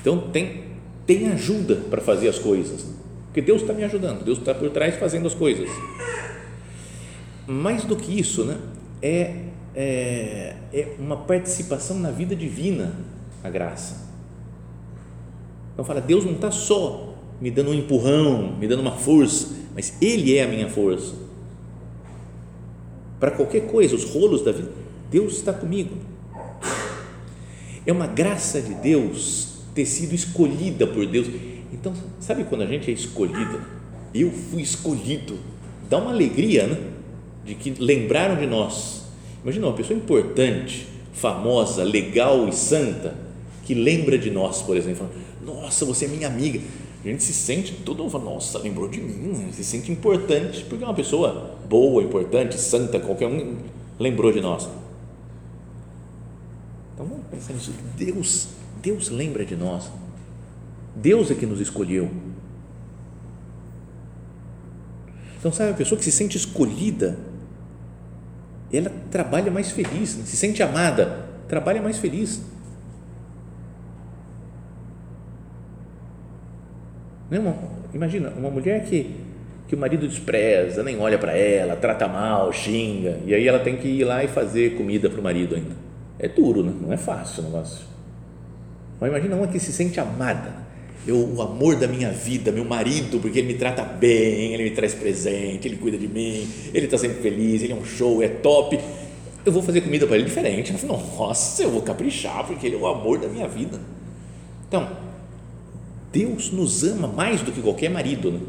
Então, 0.00 0.30
tem, 0.30 0.64
tem 1.06 1.28
ajuda 1.28 1.76
para 1.88 2.02
fazer 2.02 2.28
as 2.28 2.38
coisas. 2.38 2.86
Porque 3.26 3.40
Deus 3.40 3.62
está 3.62 3.72
me 3.72 3.84
ajudando, 3.84 4.24
Deus 4.24 4.38
está 4.38 4.54
por 4.54 4.68
trás 4.70 4.96
fazendo 4.96 5.26
as 5.26 5.34
coisas. 5.34 5.70
Mais 7.50 7.84
do 7.84 7.96
que 7.96 8.18
isso, 8.18 8.44
né? 8.44 8.56
é, 9.02 9.44
é, 9.74 10.56
é 10.72 10.96
uma 10.98 11.16
participação 11.16 11.98
na 11.98 12.10
vida 12.10 12.36
divina, 12.36 12.94
a 13.42 13.48
graça. 13.48 14.08
Então, 15.72 15.84
fala, 15.84 16.00
Deus 16.00 16.24
não 16.24 16.32
está 16.32 16.50
só 16.50 17.14
me 17.40 17.50
dando 17.50 17.70
um 17.70 17.74
empurrão, 17.74 18.56
me 18.58 18.68
dando 18.68 18.80
uma 18.80 18.92
força, 18.92 19.48
mas 19.74 19.94
Ele 20.00 20.36
é 20.36 20.44
a 20.44 20.48
minha 20.48 20.68
força. 20.68 21.14
Para 23.18 23.30
qualquer 23.30 23.66
coisa, 23.66 23.94
os 23.94 24.04
rolos 24.04 24.42
da 24.42 24.52
vida, 24.52 24.70
Deus 25.10 25.34
está 25.34 25.52
comigo. 25.52 25.96
É 27.86 27.92
uma 27.92 28.06
graça 28.06 28.60
de 28.60 28.74
Deus 28.74 29.60
ter 29.74 29.86
sido 29.86 30.14
escolhida 30.14 30.86
por 30.86 31.06
Deus. 31.06 31.26
Então, 31.72 31.94
sabe 32.18 32.44
quando 32.44 32.62
a 32.62 32.66
gente 32.66 32.90
é 32.90 32.94
escolhido? 32.94 33.60
Eu 34.14 34.30
fui 34.30 34.60
escolhido. 34.60 35.38
Dá 35.88 35.98
uma 35.98 36.10
alegria, 36.10 36.66
né? 36.66 36.99
De 37.50 37.54
que 37.56 37.70
lembraram 37.82 38.36
de 38.36 38.46
nós. 38.46 39.04
Imagina 39.42 39.66
uma 39.66 39.76
pessoa 39.76 39.98
importante, 39.98 40.86
famosa, 41.12 41.82
legal 41.82 42.48
e 42.48 42.52
santa, 42.52 43.14
que 43.64 43.74
lembra 43.74 44.18
de 44.18 44.30
nós, 44.30 44.62
por 44.62 44.76
exemplo. 44.76 45.08
Nossa, 45.44 45.84
você 45.84 46.04
é 46.04 46.08
minha 46.08 46.26
amiga 46.26 46.60
a 47.02 47.08
gente 47.08 47.22
se 47.22 47.32
sente 47.32 47.72
todo 47.76 48.02
mundo 48.04 48.18
nossa, 48.18 48.58
lembrou 48.58 48.86
de 48.86 49.00
mim, 49.00 49.50
se 49.52 49.64
sente 49.64 49.90
importante, 49.90 50.64
porque 50.64 50.84
é 50.84 50.86
uma 50.86 50.94
pessoa 50.94 51.58
boa, 51.66 52.02
importante, 52.02 52.58
santa, 52.60 53.00
qualquer 53.00 53.26
um 53.26 53.56
lembrou 53.98 54.30
de 54.30 54.40
nós. 54.40 54.68
Então 56.94 57.06
vamos 57.06 57.26
pensar 57.30 57.54
nisso. 57.54 57.72
Deus, 57.96 58.48
Deus 58.82 59.08
lembra 59.08 59.46
de 59.46 59.56
nós. 59.56 59.90
Deus 60.94 61.30
é 61.30 61.34
que 61.34 61.46
nos 61.46 61.58
escolheu. 61.58 62.10
Então, 65.38 65.50
sabe, 65.50 65.70
a 65.70 65.74
pessoa 65.74 65.98
que 65.98 66.04
se 66.04 66.12
sente 66.12 66.36
escolhida, 66.36 67.18
ela 68.72 68.90
trabalha 69.10 69.50
mais 69.50 69.70
feliz, 69.70 70.10
se 70.10 70.36
sente 70.36 70.62
amada, 70.62 71.26
trabalha 71.48 71.82
mais 71.82 71.98
feliz 71.98 72.40
Né, 77.30 77.38
imagina, 77.94 78.32
uma 78.36 78.50
mulher 78.50 78.84
que, 78.84 79.14
que 79.68 79.74
o 79.76 79.78
marido 79.78 80.08
despreza, 80.08 80.82
nem 80.82 80.98
olha 80.98 81.16
para 81.16 81.32
ela, 81.36 81.76
trata 81.76 82.08
mal, 82.08 82.52
xinga, 82.52 83.20
e 83.24 83.32
aí 83.32 83.46
ela 83.46 83.60
tem 83.60 83.76
que 83.76 83.86
ir 83.86 84.04
lá 84.04 84.24
e 84.24 84.28
fazer 84.28 84.76
comida 84.76 85.08
para 85.08 85.20
o 85.20 85.22
marido 85.22 85.54
ainda. 85.54 85.76
É 86.18 86.26
duro, 86.26 86.64
né? 86.64 86.72
não 86.80 86.92
é 86.92 86.96
fácil 86.96 87.44
o 87.44 87.46
negócio. 87.46 87.86
Mas 89.00 89.08
imagina 89.10 89.36
uma 89.36 89.46
que 89.46 89.60
se 89.60 89.72
sente 89.72 90.00
amada. 90.00 90.52
Eu, 91.06 91.16
o 91.16 91.40
amor 91.40 91.76
da 91.76 91.88
minha 91.88 92.10
vida, 92.10 92.52
meu 92.52 92.64
marido, 92.64 93.18
porque 93.20 93.38
ele 93.38 93.48
me 93.48 93.58
trata 93.58 93.82
bem, 93.82 94.52
ele 94.52 94.64
me 94.64 94.70
traz 94.70 94.94
presente, 94.94 95.66
ele 95.66 95.76
cuida 95.76 95.96
de 95.96 96.06
mim, 96.06 96.46
ele 96.74 96.84
está 96.84 96.98
sempre 96.98 97.22
feliz, 97.22 97.62
ele 97.62 97.72
é 97.72 97.76
um 97.76 97.84
show, 97.84 98.22
é 98.22 98.28
top. 98.28 98.78
Eu 99.44 99.52
vou 99.52 99.62
fazer 99.62 99.80
comida 99.80 100.06
para 100.06 100.16
ele 100.16 100.26
diferente. 100.26 100.74
Nossa, 100.86 101.62
eu 101.62 101.70
vou 101.70 101.82
caprichar, 101.82 102.46
porque 102.46 102.66
ele 102.66 102.76
é 102.76 102.78
o 102.78 102.86
amor 102.86 103.18
da 103.18 103.28
minha 103.28 103.48
vida. 103.48 103.80
Então, 104.68 104.88
Deus 106.12 106.50
nos 106.50 106.84
ama 106.84 107.08
mais 107.08 107.40
do 107.40 107.50
que 107.50 107.62
qualquer 107.62 107.88
marido. 107.88 108.30
Né? 108.30 108.40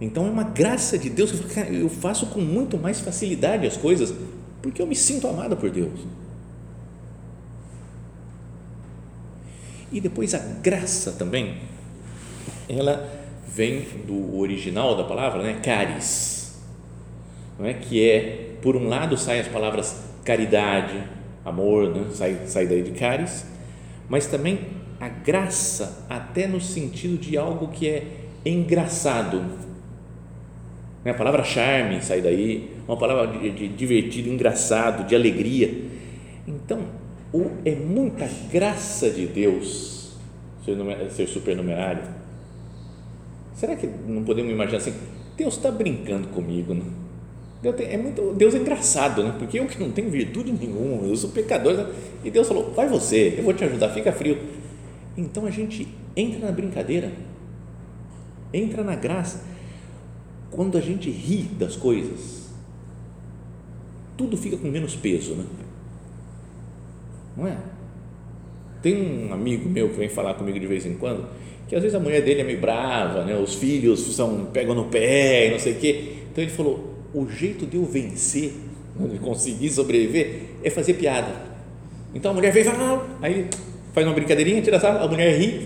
Então 0.00 0.26
é 0.26 0.30
uma 0.30 0.44
graça 0.44 0.98
de 0.98 1.10
Deus. 1.10 1.32
Eu 1.70 1.88
faço 1.88 2.26
com 2.26 2.40
muito 2.40 2.78
mais 2.78 3.00
facilidade 3.00 3.66
as 3.66 3.76
coisas 3.76 4.12
porque 4.62 4.80
eu 4.80 4.86
me 4.86 4.94
sinto 4.94 5.26
amada 5.26 5.56
por 5.56 5.70
Deus. 5.70 6.00
E 9.92 10.00
depois 10.00 10.34
a 10.34 10.38
graça 10.38 11.12
também, 11.12 11.58
ela 12.68 13.08
vem 13.46 13.82
do 14.06 14.38
original 14.38 14.96
da 14.96 15.04
palavra, 15.04 15.42
né? 15.42 15.60
Caris, 15.62 16.58
não 17.58 17.66
é? 17.66 17.74
Que 17.74 18.08
é 18.08 18.56
por 18.62 18.74
um 18.76 18.88
lado 18.88 19.18
saem 19.18 19.40
as 19.40 19.48
palavras 19.48 20.02
caridade, 20.24 21.02
amor, 21.44 21.94
né? 21.94 22.06
sai, 22.12 22.38
sai 22.46 22.66
daí 22.66 22.82
de 22.82 22.92
caris, 22.92 23.44
mas 24.08 24.26
também 24.26 24.60
a 25.00 25.08
graça 25.08 26.06
até 26.08 26.46
no 26.46 26.60
sentido 26.60 27.18
de 27.18 27.36
algo 27.36 27.68
que 27.68 27.88
é 27.88 28.06
engraçado. 28.46 29.42
Né, 31.04 31.10
a 31.10 31.14
palavra 31.14 31.42
charme 31.42 32.00
sai 32.00 32.20
daí, 32.20 32.70
uma 32.86 32.96
palavra 32.96 33.38
de, 33.38 33.50
de 33.50 33.68
divertido, 33.68 34.28
engraçado, 34.28 35.06
de 35.06 35.14
alegria. 35.14 35.90
Então, 36.46 36.82
é 37.64 37.74
muita 37.74 38.28
graça 38.50 39.08
de 39.10 39.26
Deus 39.26 40.12
ser, 41.10 41.26
supernumerário. 41.26 42.02
Será 43.54 43.74
que 43.74 43.86
não 43.86 44.22
podemos 44.22 44.52
imaginar 44.52 44.78
assim? 44.78 44.94
Deus 45.36 45.56
está 45.56 45.70
brincando 45.70 46.28
comigo, 46.28 46.74
não? 46.74 47.02
Deus 47.62 47.76
é 47.78 47.96
muito, 47.96 48.34
Deus 48.34 48.54
é 48.54 48.58
engraçado, 48.58 49.22
né? 49.22 49.34
Porque 49.38 49.58
eu 49.58 49.66
que 49.66 49.78
não 49.78 49.90
tenho 49.92 50.10
virtude 50.10 50.52
nenhuma, 50.52 51.06
eu 51.06 51.16
sou 51.16 51.30
pecador, 51.30 51.74
né? 51.74 51.86
e 52.24 52.30
Deus 52.30 52.46
falou: 52.46 52.72
vai 52.72 52.88
você, 52.88 53.34
eu 53.38 53.44
vou 53.44 53.54
te 53.54 53.64
ajudar, 53.64 53.90
fica 53.90 54.12
frio. 54.12 54.38
Então 55.16 55.46
a 55.46 55.50
gente 55.50 55.86
entra 56.16 56.46
na 56.46 56.52
brincadeira, 56.52 57.12
entra 58.52 58.82
na 58.82 58.96
graça. 58.96 59.44
Quando 60.50 60.76
a 60.76 60.80
gente 60.80 61.10
ri 61.10 61.44
das 61.58 61.76
coisas, 61.76 62.50
tudo 64.16 64.36
fica 64.36 64.56
com 64.56 64.68
menos 64.68 64.94
peso, 64.94 65.34
né? 65.34 65.44
Não 67.36 67.46
é? 67.46 67.56
Tem 68.82 69.28
um 69.28 69.32
amigo 69.32 69.68
meu 69.68 69.88
que 69.88 69.96
vem 69.96 70.08
falar 70.08 70.34
comigo 70.34 70.58
de 70.58 70.66
vez 70.66 70.84
em 70.84 70.94
quando, 70.94 71.24
que 71.68 71.76
às 71.76 71.82
vezes 71.82 71.94
a 71.94 72.00
mulher 72.00 72.20
dele 72.22 72.40
é 72.40 72.44
meio 72.44 72.60
brava, 72.60 73.24
né? 73.24 73.36
os 73.36 73.54
filhos 73.54 74.00
são, 74.14 74.46
pegam 74.52 74.74
no 74.74 74.86
pé 74.86 75.50
não 75.52 75.58
sei 75.58 75.72
o 75.72 75.76
quê. 75.76 76.14
Então 76.30 76.42
ele 76.42 76.50
falou: 76.50 76.92
o 77.14 77.28
jeito 77.28 77.64
de 77.64 77.76
eu 77.76 77.84
vencer, 77.84 78.52
de 79.10 79.18
conseguir 79.18 79.70
sobreviver, 79.70 80.42
é 80.62 80.70
fazer 80.70 80.94
piada. 80.94 81.52
Então 82.14 82.32
a 82.32 82.34
mulher 82.34 82.52
vem 82.52 82.62
e 82.62 82.64
fala, 82.64 83.06
aí 83.22 83.46
faz 83.92 84.06
uma 84.06 84.14
brincadeirinha, 84.14 84.60
tira 84.60 84.76
a 84.76 85.04
a 85.04 85.08
mulher 85.08 85.38
ri, 85.38 85.62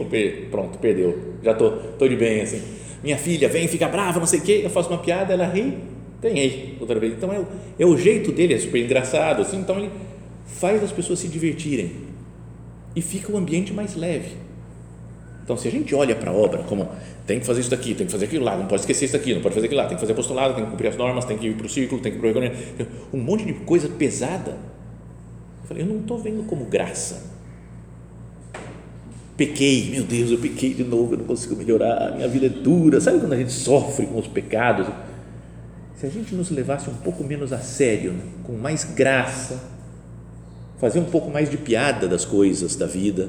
pronto, 0.50 0.78
perdeu, 0.78 1.36
já 1.42 1.54
tô, 1.54 1.70
tô 1.98 2.06
de 2.06 2.16
bem 2.16 2.42
assim. 2.42 2.60
Minha 3.02 3.16
filha 3.16 3.48
vem, 3.48 3.66
fica 3.66 3.88
brava, 3.88 4.18
não 4.18 4.26
sei 4.26 4.40
o 4.40 4.42
quê, 4.42 4.60
eu 4.64 4.70
faço 4.70 4.90
uma 4.90 4.98
piada, 4.98 5.32
ela 5.32 5.46
ri, 5.46 5.76
ganhei 6.20 6.76
outra 6.80 6.98
vez. 7.00 7.14
Então 7.14 7.32
é 7.32 7.40
é 7.78 7.86
o 7.86 7.96
jeito 7.96 8.30
dele, 8.30 8.54
é 8.54 8.58
super 8.58 8.82
engraçado, 8.82 9.42
assim, 9.42 9.58
então 9.58 9.78
ele 9.78 9.90
faz 10.46 10.82
as 10.82 10.92
pessoas 10.92 11.18
se 11.18 11.28
divertirem 11.28 11.92
e 12.94 13.02
fica 13.02 13.30
o 13.30 13.36
ambiente 13.36 13.72
mais 13.72 13.94
leve. 13.94 14.36
Então, 15.44 15.56
se 15.56 15.68
a 15.68 15.70
gente 15.70 15.94
olha 15.94 16.16
para 16.16 16.30
a 16.30 16.34
obra 16.34 16.64
como 16.64 16.88
tem 17.26 17.38
que 17.38 17.46
fazer 17.46 17.60
isso 17.60 17.70
daqui, 17.70 17.94
tem 17.94 18.06
que 18.06 18.12
fazer 18.12 18.24
aquilo 18.24 18.44
lá, 18.44 18.56
não 18.56 18.66
pode 18.66 18.80
esquecer 18.80 19.04
isso 19.04 19.16
aqui, 19.16 19.34
não 19.34 19.40
pode 19.40 19.54
fazer 19.54 19.66
aquilo 19.66 19.80
lá, 19.80 19.86
tem 19.86 19.96
que 19.96 20.00
fazer 20.00 20.12
apostolado, 20.12 20.54
tem 20.54 20.64
que 20.64 20.70
cumprir 20.70 20.88
as 20.88 20.96
normas, 20.96 21.24
tem 21.24 21.38
que 21.38 21.46
ir 21.46 21.56
para 21.56 21.66
o 21.66 21.68
círculo, 21.68 22.00
tem 22.00 22.12
que 22.12 22.18
ir 22.18 22.32
para 22.32 22.86
o 23.12 23.16
um 23.16 23.20
monte 23.20 23.44
de 23.44 23.52
coisa 23.52 23.88
pesada. 23.88 24.52
Eu 25.62 25.68
falei, 25.68 25.82
eu 25.82 25.86
não 25.86 26.00
estou 26.00 26.18
vendo 26.18 26.44
como 26.46 26.64
graça. 26.64 27.36
Pequei, 29.36 29.90
meu 29.90 30.02
Deus, 30.02 30.30
eu 30.30 30.38
pequei 30.38 30.72
de 30.72 30.82
novo, 30.82 31.14
eu 31.14 31.18
não 31.18 31.26
consigo 31.26 31.54
melhorar, 31.54 32.12
minha 32.16 32.26
vida 32.26 32.46
é 32.46 32.48
dura. 32.48 33.00
Sabe 33.00 33.20
quando 33.20 33.34
a 33.34 33.36
gente 33.36 33.52
sofre 33.52 34.06
com 34.06 34.18
os 34.18 34.26
pecados? 34.26 34.88
Se 35.96 36.06
a 36.06 36.08
gente 36.08 36.34
nos 36.34 36.50
levasse 36.50 36.90
um 36.90 36.94
pouco 36.94 37.22
menos 37.22 37.52
a 37.52 37.58
sério, 37.58 38.12
né? 38.12 38.22
com 38.42 38.52
mais 38.54 38.84
graça, 38.84 39.75
fazer 40.78 40.98
um 41.00 41.04
pouco 41.04 41.30
mais 41.30 41.50
de 41.50 41.56
piada 41.56 42.06
das 42.06 42.24
coisas 42.24 42.76
da 42.76 42.86
vida, 42.86 43.28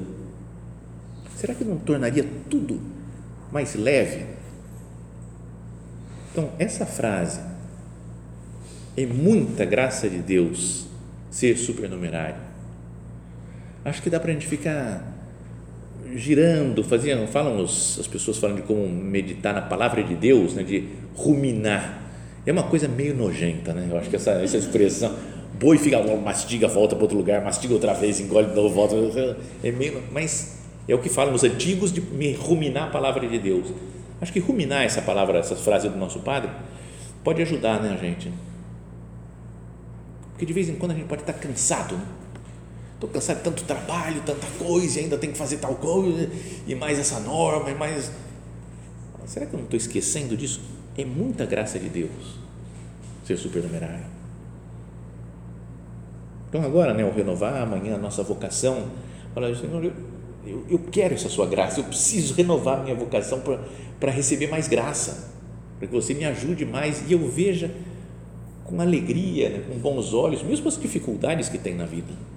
será 1.36 1.54
que 1.54 1.64
não 1.64 1.78
tornaria 1.78 2.24
tudo 2.50 2.80
mais 3.50 3.74
leve? 3.74 4.26
Então, 6.32 6.50
essa 6.58 6.84
frase 6.84 7.40
é 8.96 9.06
muita 9.06 9.64
graça 9.64 10.08
de 10.08 10.18
Deus 10.18 10.86
ser 11.30 11.56
supernumerário. 11.56 12.40
Acho 13.84 14.02
que 14.02 14.10
dá 14.10 14.20
para 14.20 14.30
a 14.30 14.34
gente 14.34 14.46
ficar 14.46 15.16
girando, 16.14 16.82
faziam, 16.82 17.26
falam 17.26 17.62
os, 17.62 17.98
as 17.98 18.06
pessoas 18.06 18.38
falam 18.38 18.56
de 18.56 18.62
como 18.62 18.88
meditar 18.88 19.54
na 19.54 19.62
palavra 19.62 20.02
de 20.02 20.14
Deus, 20.14 20.54
né, 20.54 20.62
de 20.62 20.88
ruminar. 21.14 22.02
É 22.46 22.52
uma 22.52 22.64
coisa 22.64 22.88
meio 22.88 23.14
nojenta, 23.14 23.72
né? 23.74 23.88
Eu 23.90 23.98
acho 23.98 24.08
que 24.08 24.16
essa, 24.16 24.32
essa 24.32 24.56
expressão, 24.56 25.14
boi 25.58 25.78
fica, 25.78 26.00
mastiga, 26.16 26.68
volta 26.68 26.94
para 26.94 27.04
outro 27.04 27.18
lugar, 27.18 27.42
mastiga 27.42 27.74
outra 27.74 27.92
vez, 27.94 28.20
engole 28.20 28.48
de 28.48 28.54
novo, 28.54 28.74
volta. 28.74 29.36
É 29.62 29.72
meio, 29.72 30.02
mas 30.12 30.58
é 30.88 30.94
o 30.94 30.98
que 30.98 31.08
falam 31.08 31.34
os 31.34 31.44
antigos 31.44 31.92
de 31.92 32.00
ruminar 32.32 32.88
a 32.88 32.90
palavra 32.90 33.26
de 33.26 33.38
Deus. 33.38 33.68
Acho 34.20 34.32
que 34.32 34.40
ruminar 34.40 34.82
essa 34.84 35.02
palavra, 35.02 35.38
essa 35.38 35.56
frase 35.56 35.88
do 35.88 35.96
nosso 35.96 36.20
padre, 36.20 36.50
pode 37.22 37.42
ajudar, 37.42 37.80
né, 37.82 37.92
a 37.92 37.96
gente? 37.96 38.32
Porque 40.30 40.46
de 40.46 40.52
vez 40.52 40.68
em 40.68 40.76
quando 40.76 40.92
a 40.92 40.94
gente 40.94 41.06
pode 41.06 41.22
estar 41.22 41.32
cansado, 41.34 41.96
né? 41.96 42.04
Estou 42.94 43.10
cansado 43.10 43.36
de 43.36 43.44
tanto 43.44 43.62
trabalho, 43.62 44.20
tanta 44.26 44.46
coisa, 44.58 44.98
e 44.98 45.04
ainda 45.04 45.16
tem 45.16 45.30
que 45.30 45.38
fazer 45.38 45.58
tal 45.58 45.76
coisa, 45.76 46.28
e 46.66 46.74
mais 46.74 46.98
essa 46.98 47.20
norma, 47.20 47.70
e 47.70 47.74
mais. 47.74 48.10
Será 49.24 49.46
que 49.46 49.54
eu 49.54 49.58
não 49.58 49.66
estou 49.66 49.76
esquecendo 49.76 50.36
disso? 50.36 50.60
É 50.96 51.04
muita 51.04 51.46
graça 51.46 51.78
de 51.78 51.88
Deus 51.88 52.10
ser 53.24 53.36
supernumerário. 53.36 54.17
Então, 56.48 56.62
agora, 56.62 56.94
né, 56.94 57.04
o 57.04 57.12
renovar 57.12 57.62
amanhã 57.62 57.94
a 57.94 57.98
nossa 57.98 58.22
vocação, 58.22 58.86
falar, 59.34 59.54
Senhor, 59.54 59.84
eu, 59.84 59.92
eu, 60.46 60.64
eu 60.68 60.78
quero 60.90 61.14
essa 61.14 61.28
sua 61.28 61.46
graça, 61.46 61.80
eu 61.80 61.84
preciso 61.84 62.34
renovar 62.34 62.82
minha 62.82 62.94
vocação 62.94 63.42
para 64.00 64.10
receber 64.10 64.48
mais 64.48 64.66
graça, 64.66 65.32
para 65.78 65.86
que 65.86 65.94
você 65.94 66.14
me 66.14 66.24
ajude 66.24 66.64
mais 66.64 67.08
e 67.08 67.12
eu 67.12 67.28
veja 67.28 67.70
com 68.64 68.80
alegria, 68.80 69.50
né, 69.50 69.64
com 69.68 69.78
bons 69.78 70.14
olhos, 70.14 70.42
mesmo 70.42 70.68
as 70.68 70.80
dificuldades 70.80 71.48
que 71.48 71.58
tem 71.58 71.74
na 71.74 71.84
vida 71.84 72.28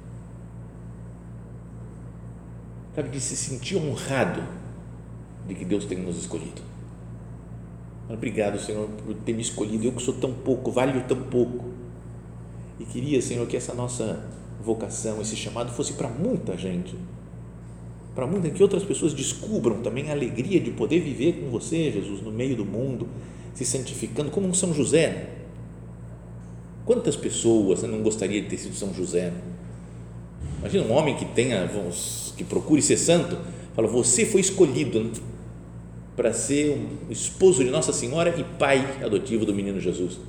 sabe, 2.95 3.10
de 3.10 3.19
se 3.19 3.36
sentir 3.36 3.78
honrado 3.78 4.43
de 5.47 5.56
que 5.56 5.65
Deus 5.65 5.86
tenha 5.86 6.02
nos 6.02 6.17
escolhido. 6.17 6.62
Obrigado, 8.10 8.60
Senhor, 8.60 8.88
por 8.88 9.15
ter 9.15 9.34
me 9.34 9.41
escolhido. 9.41 9.86
Eu 9.86 9.93
que 9.93 10.02
sou 10.02 10.13
tão 10.13 10.34
pouco, 10.34 10.71
valho 10.71 11.04
tão 11.08 11.21
pouco. 11.24 11.71
E 12.82 12.86
queria, 12.86 13.22
Senhor, 13.22 13.46
que 13.48 13.56
essa 13.56 13.76
nossa 13.76 14.26
vocação, 14.63 15.22
esse 15.22 15.36
chamado 15.36 15.72
fosse 15.72 15.94
para 15.94 16.10
muita 16.10 16.58
gente. 16.58 16.96
Para 18.15 18.26
muita, 18.26 18.50
que 18.50 18.63
outras 18.63 18.84
pessoas 18.84 19.13
descubram 19.13 19.82
também 19.82 20.10
a 20.10 20.13
alegria 20.13 20.60
de 20.60 20.72
poder 20.72 21.00
viver 21.00 21.34
com 21.34 21.52
você, 21.52 21.91
Jesus, 21.91 22.22
no 22.22 22.32
meio 22.32 22.56
do 22.56 22.65
mundo, 22.65 23.08
se 23.54 23.63
santificando, 23.63 24.32
como 24.32 24.48
um 24.48 24.54
São 24.54 24.74
José. 24.74 25.30
Quantas 26.84 27.15
pessoas 27.15 27.84
não 27.84 28.02
gostariam 28.02 28.44
de 28.44 28.50
ter 28.50 28.58
sido 28.58 28.74
São 28.74 28.91
José? 28.96 29.32
Imagina 30.60 30.84
um 30.86 30.91
homem 30.91 31.15
que 31.15 31.26
tenha, 31.26 31.70
que 32.36 32.44
procure 32.44 32.82
ser 32.82 32.98
santo, 32.98 33.38
fala, 33.76 33.88
você 33.88 34.26
foi 34.26 34.41
escolhido 34.41 35.04
né, 35.04 35.12
para 36.15 36.34
ser 36.34 36.72
um 37.08 37.12
esposo 37.12 37.63
de 37.63 37.70
Nossa 37.70 37.94
Senhora 37.94 38.34
e 38.39 38.44
pai 38.44 39.04
adotivo 39.04 39.46
do 39.46 39.54
menino 39.54 39.80
Jesus. 39.80 40.20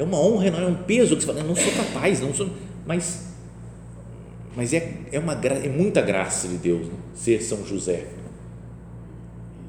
É 0.00 0.02
uma 0.02 0.18
honra, 0.18 0.50
não 0.50 0.62
é 0.62 0.66
um 0.66 0.74
peso 0.74 1.14
que 1.14 1.22
você 1.22 1.26
fala, 1.26 1.42
não 1.42 1.54
sou 1.54 1.70
capaz, 1.72 2.22
não 2.22 2.32
sou, 2.32 2.48
mas 2.86 3.28
mas 4.56 4.72
é, 4.72 4.94
é, 5.12 5.18
uma, 5.18 5.34
é 5.34 5.68
muita 5.68 6.00
graça 6.00 6.48
de 6.48 6.56
Deus 6.56 6.86
né, 6.86 6.94
ser 7.14 7.42
São 7.42 7.66
José. 7.66 8.06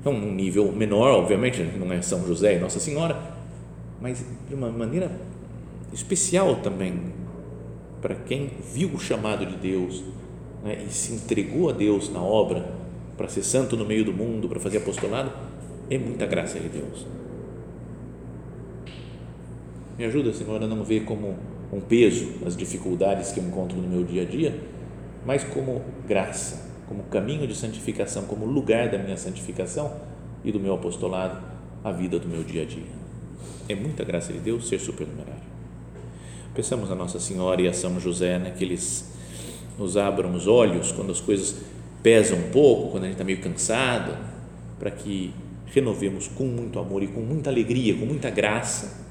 É 0.05 0.07
um 0.07 0.33
nível 0.33 0.71
menor, 0.71 1.11
obviamente, 1.11 1.61
não 1.77 1.91
é 1.91 2.01
São 2.01 2.25
José 2.25 2.55
e 2.55 2.59
Nossa 2.59 2.79
Senhora, 2.79 3.21
mas 3.99 4.23
de 4.47 4.55
uma 4.55 4.71
maneira 4.71 5.11
especial 5.91 6.55
também 6.61 7.11
para 8.01 8.15
quem 8.15 8.51
viu 8.73 8.91
o 8.93 8.99
chamado 8.99 9.45
de 9.45 9.57
Deus 9.57 10.01
né, 10.63 10.81
e 10.87 10.93
se 10.93 11.11
entregou 11.11 11.69
a 11.69 11.73
Deus 11.73 12.09
na 12.09 12.21
obra 12.21 12.73
para 13.17 13.27
ser 13.27 13.43
santo 13.43 13.75
no 13.75 13.85
meio 13.85 14.05
do 14.05 14.13
mundo, 14.13 14.47
para 14.47 14.61
fazer 14.61 14.77
apostolado, 14.77 15.29
é 15.89 15.97
muita 15.97 16.25
graça 16.25 16.57
de 16.57 16.69
Deus. 16.69 17.05
Me 19.97 20.05
ajuda, 20.05 20.33
Senhor, 20.33 20.61
a 20.63 20.67
não 20.67 20.83
ver 20.83 21.03
como 21.03 21.35
um 21.71 21.79
peso 21.79 22.33
as 22.45 22.55
dificuldades 22.55 23.31
que 23.31 23.39
eu 23.39 23.43
encontro 23.43 23.77
no 23.77 23.87
meu 23.87 24.03
dia 24.03 24.23
a 24.23 24.25
dia, 24.25 24.59
mas 25.25 25.43
como 25.43 25.81
graça, 26.07 26.69
como 26.87 27.03
caminho 27.03 27.47
de 27.47 27.55
santificação, 27.55 28.23
como 28.23 28.45
lugar 28.45 28.89
da 28.89 28.97
minha 28.97 29.17
santificação 29.17 29.93
e 30.43 30.51
do 30.51 30.59
meu 30.59 30.73
apostolado, 30.73 31.41
a 31.83 31.91
vida 31.91 32.19
do 32.19 32.27
meu 32.27 32.43
dia 32.43 32.63
a 32.63 32.65
dia. 32.65 33.01
É 33.69 33.75
muita 33.75 34.03
graça 34.03 34.33
de 34.33 34.39
Deus 34.39 34.67
ser 34.67 34.79
supernumerário. 34.79 35.51
Pensamos 36.53 36.91
a 36.91 36.95
Nossa 36.95 37.19
Senhora 37.19 37.61
e 37.61 37.67
a 37.67 37.73
São 37.73 37.99
José, 37.99 38.37
né, 38.37 38.51
que 38.51 38.63
eles 38.63 39.13
nos 39.77 39.95
abram 39.95 40.33
os 40.33 40.47
olhos 40.47 40.91
quando 40.91 41.11
as 41.11 41.21
coisas 41.21 41.55
pesam 42.03 42.37
um 42.37 42.49
pouco, 42.51 42.91
quando 42.91 43.03
a 43.03 43.05
gente 43.07 43.15
está 43.15 43.23
meio 43.23 43.39
cansado, 43.39 44.17
para 44.77 44.91
que 44.91 45.33
renovemos 45.67 46.27
com 46.27 46.43
muito 46.43 46.79
amor 46.79 47.03
e 47.03 47.07
com 47.07 47.21
muita 47.21 47.49
alegria, 47.49 47.95
com 47.95 48.05
muita 48.05 48.29
graça 48.29 49.10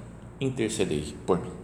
intercedei 0.41 1.13
por 1.25 1.39
mim. 1.39 1.60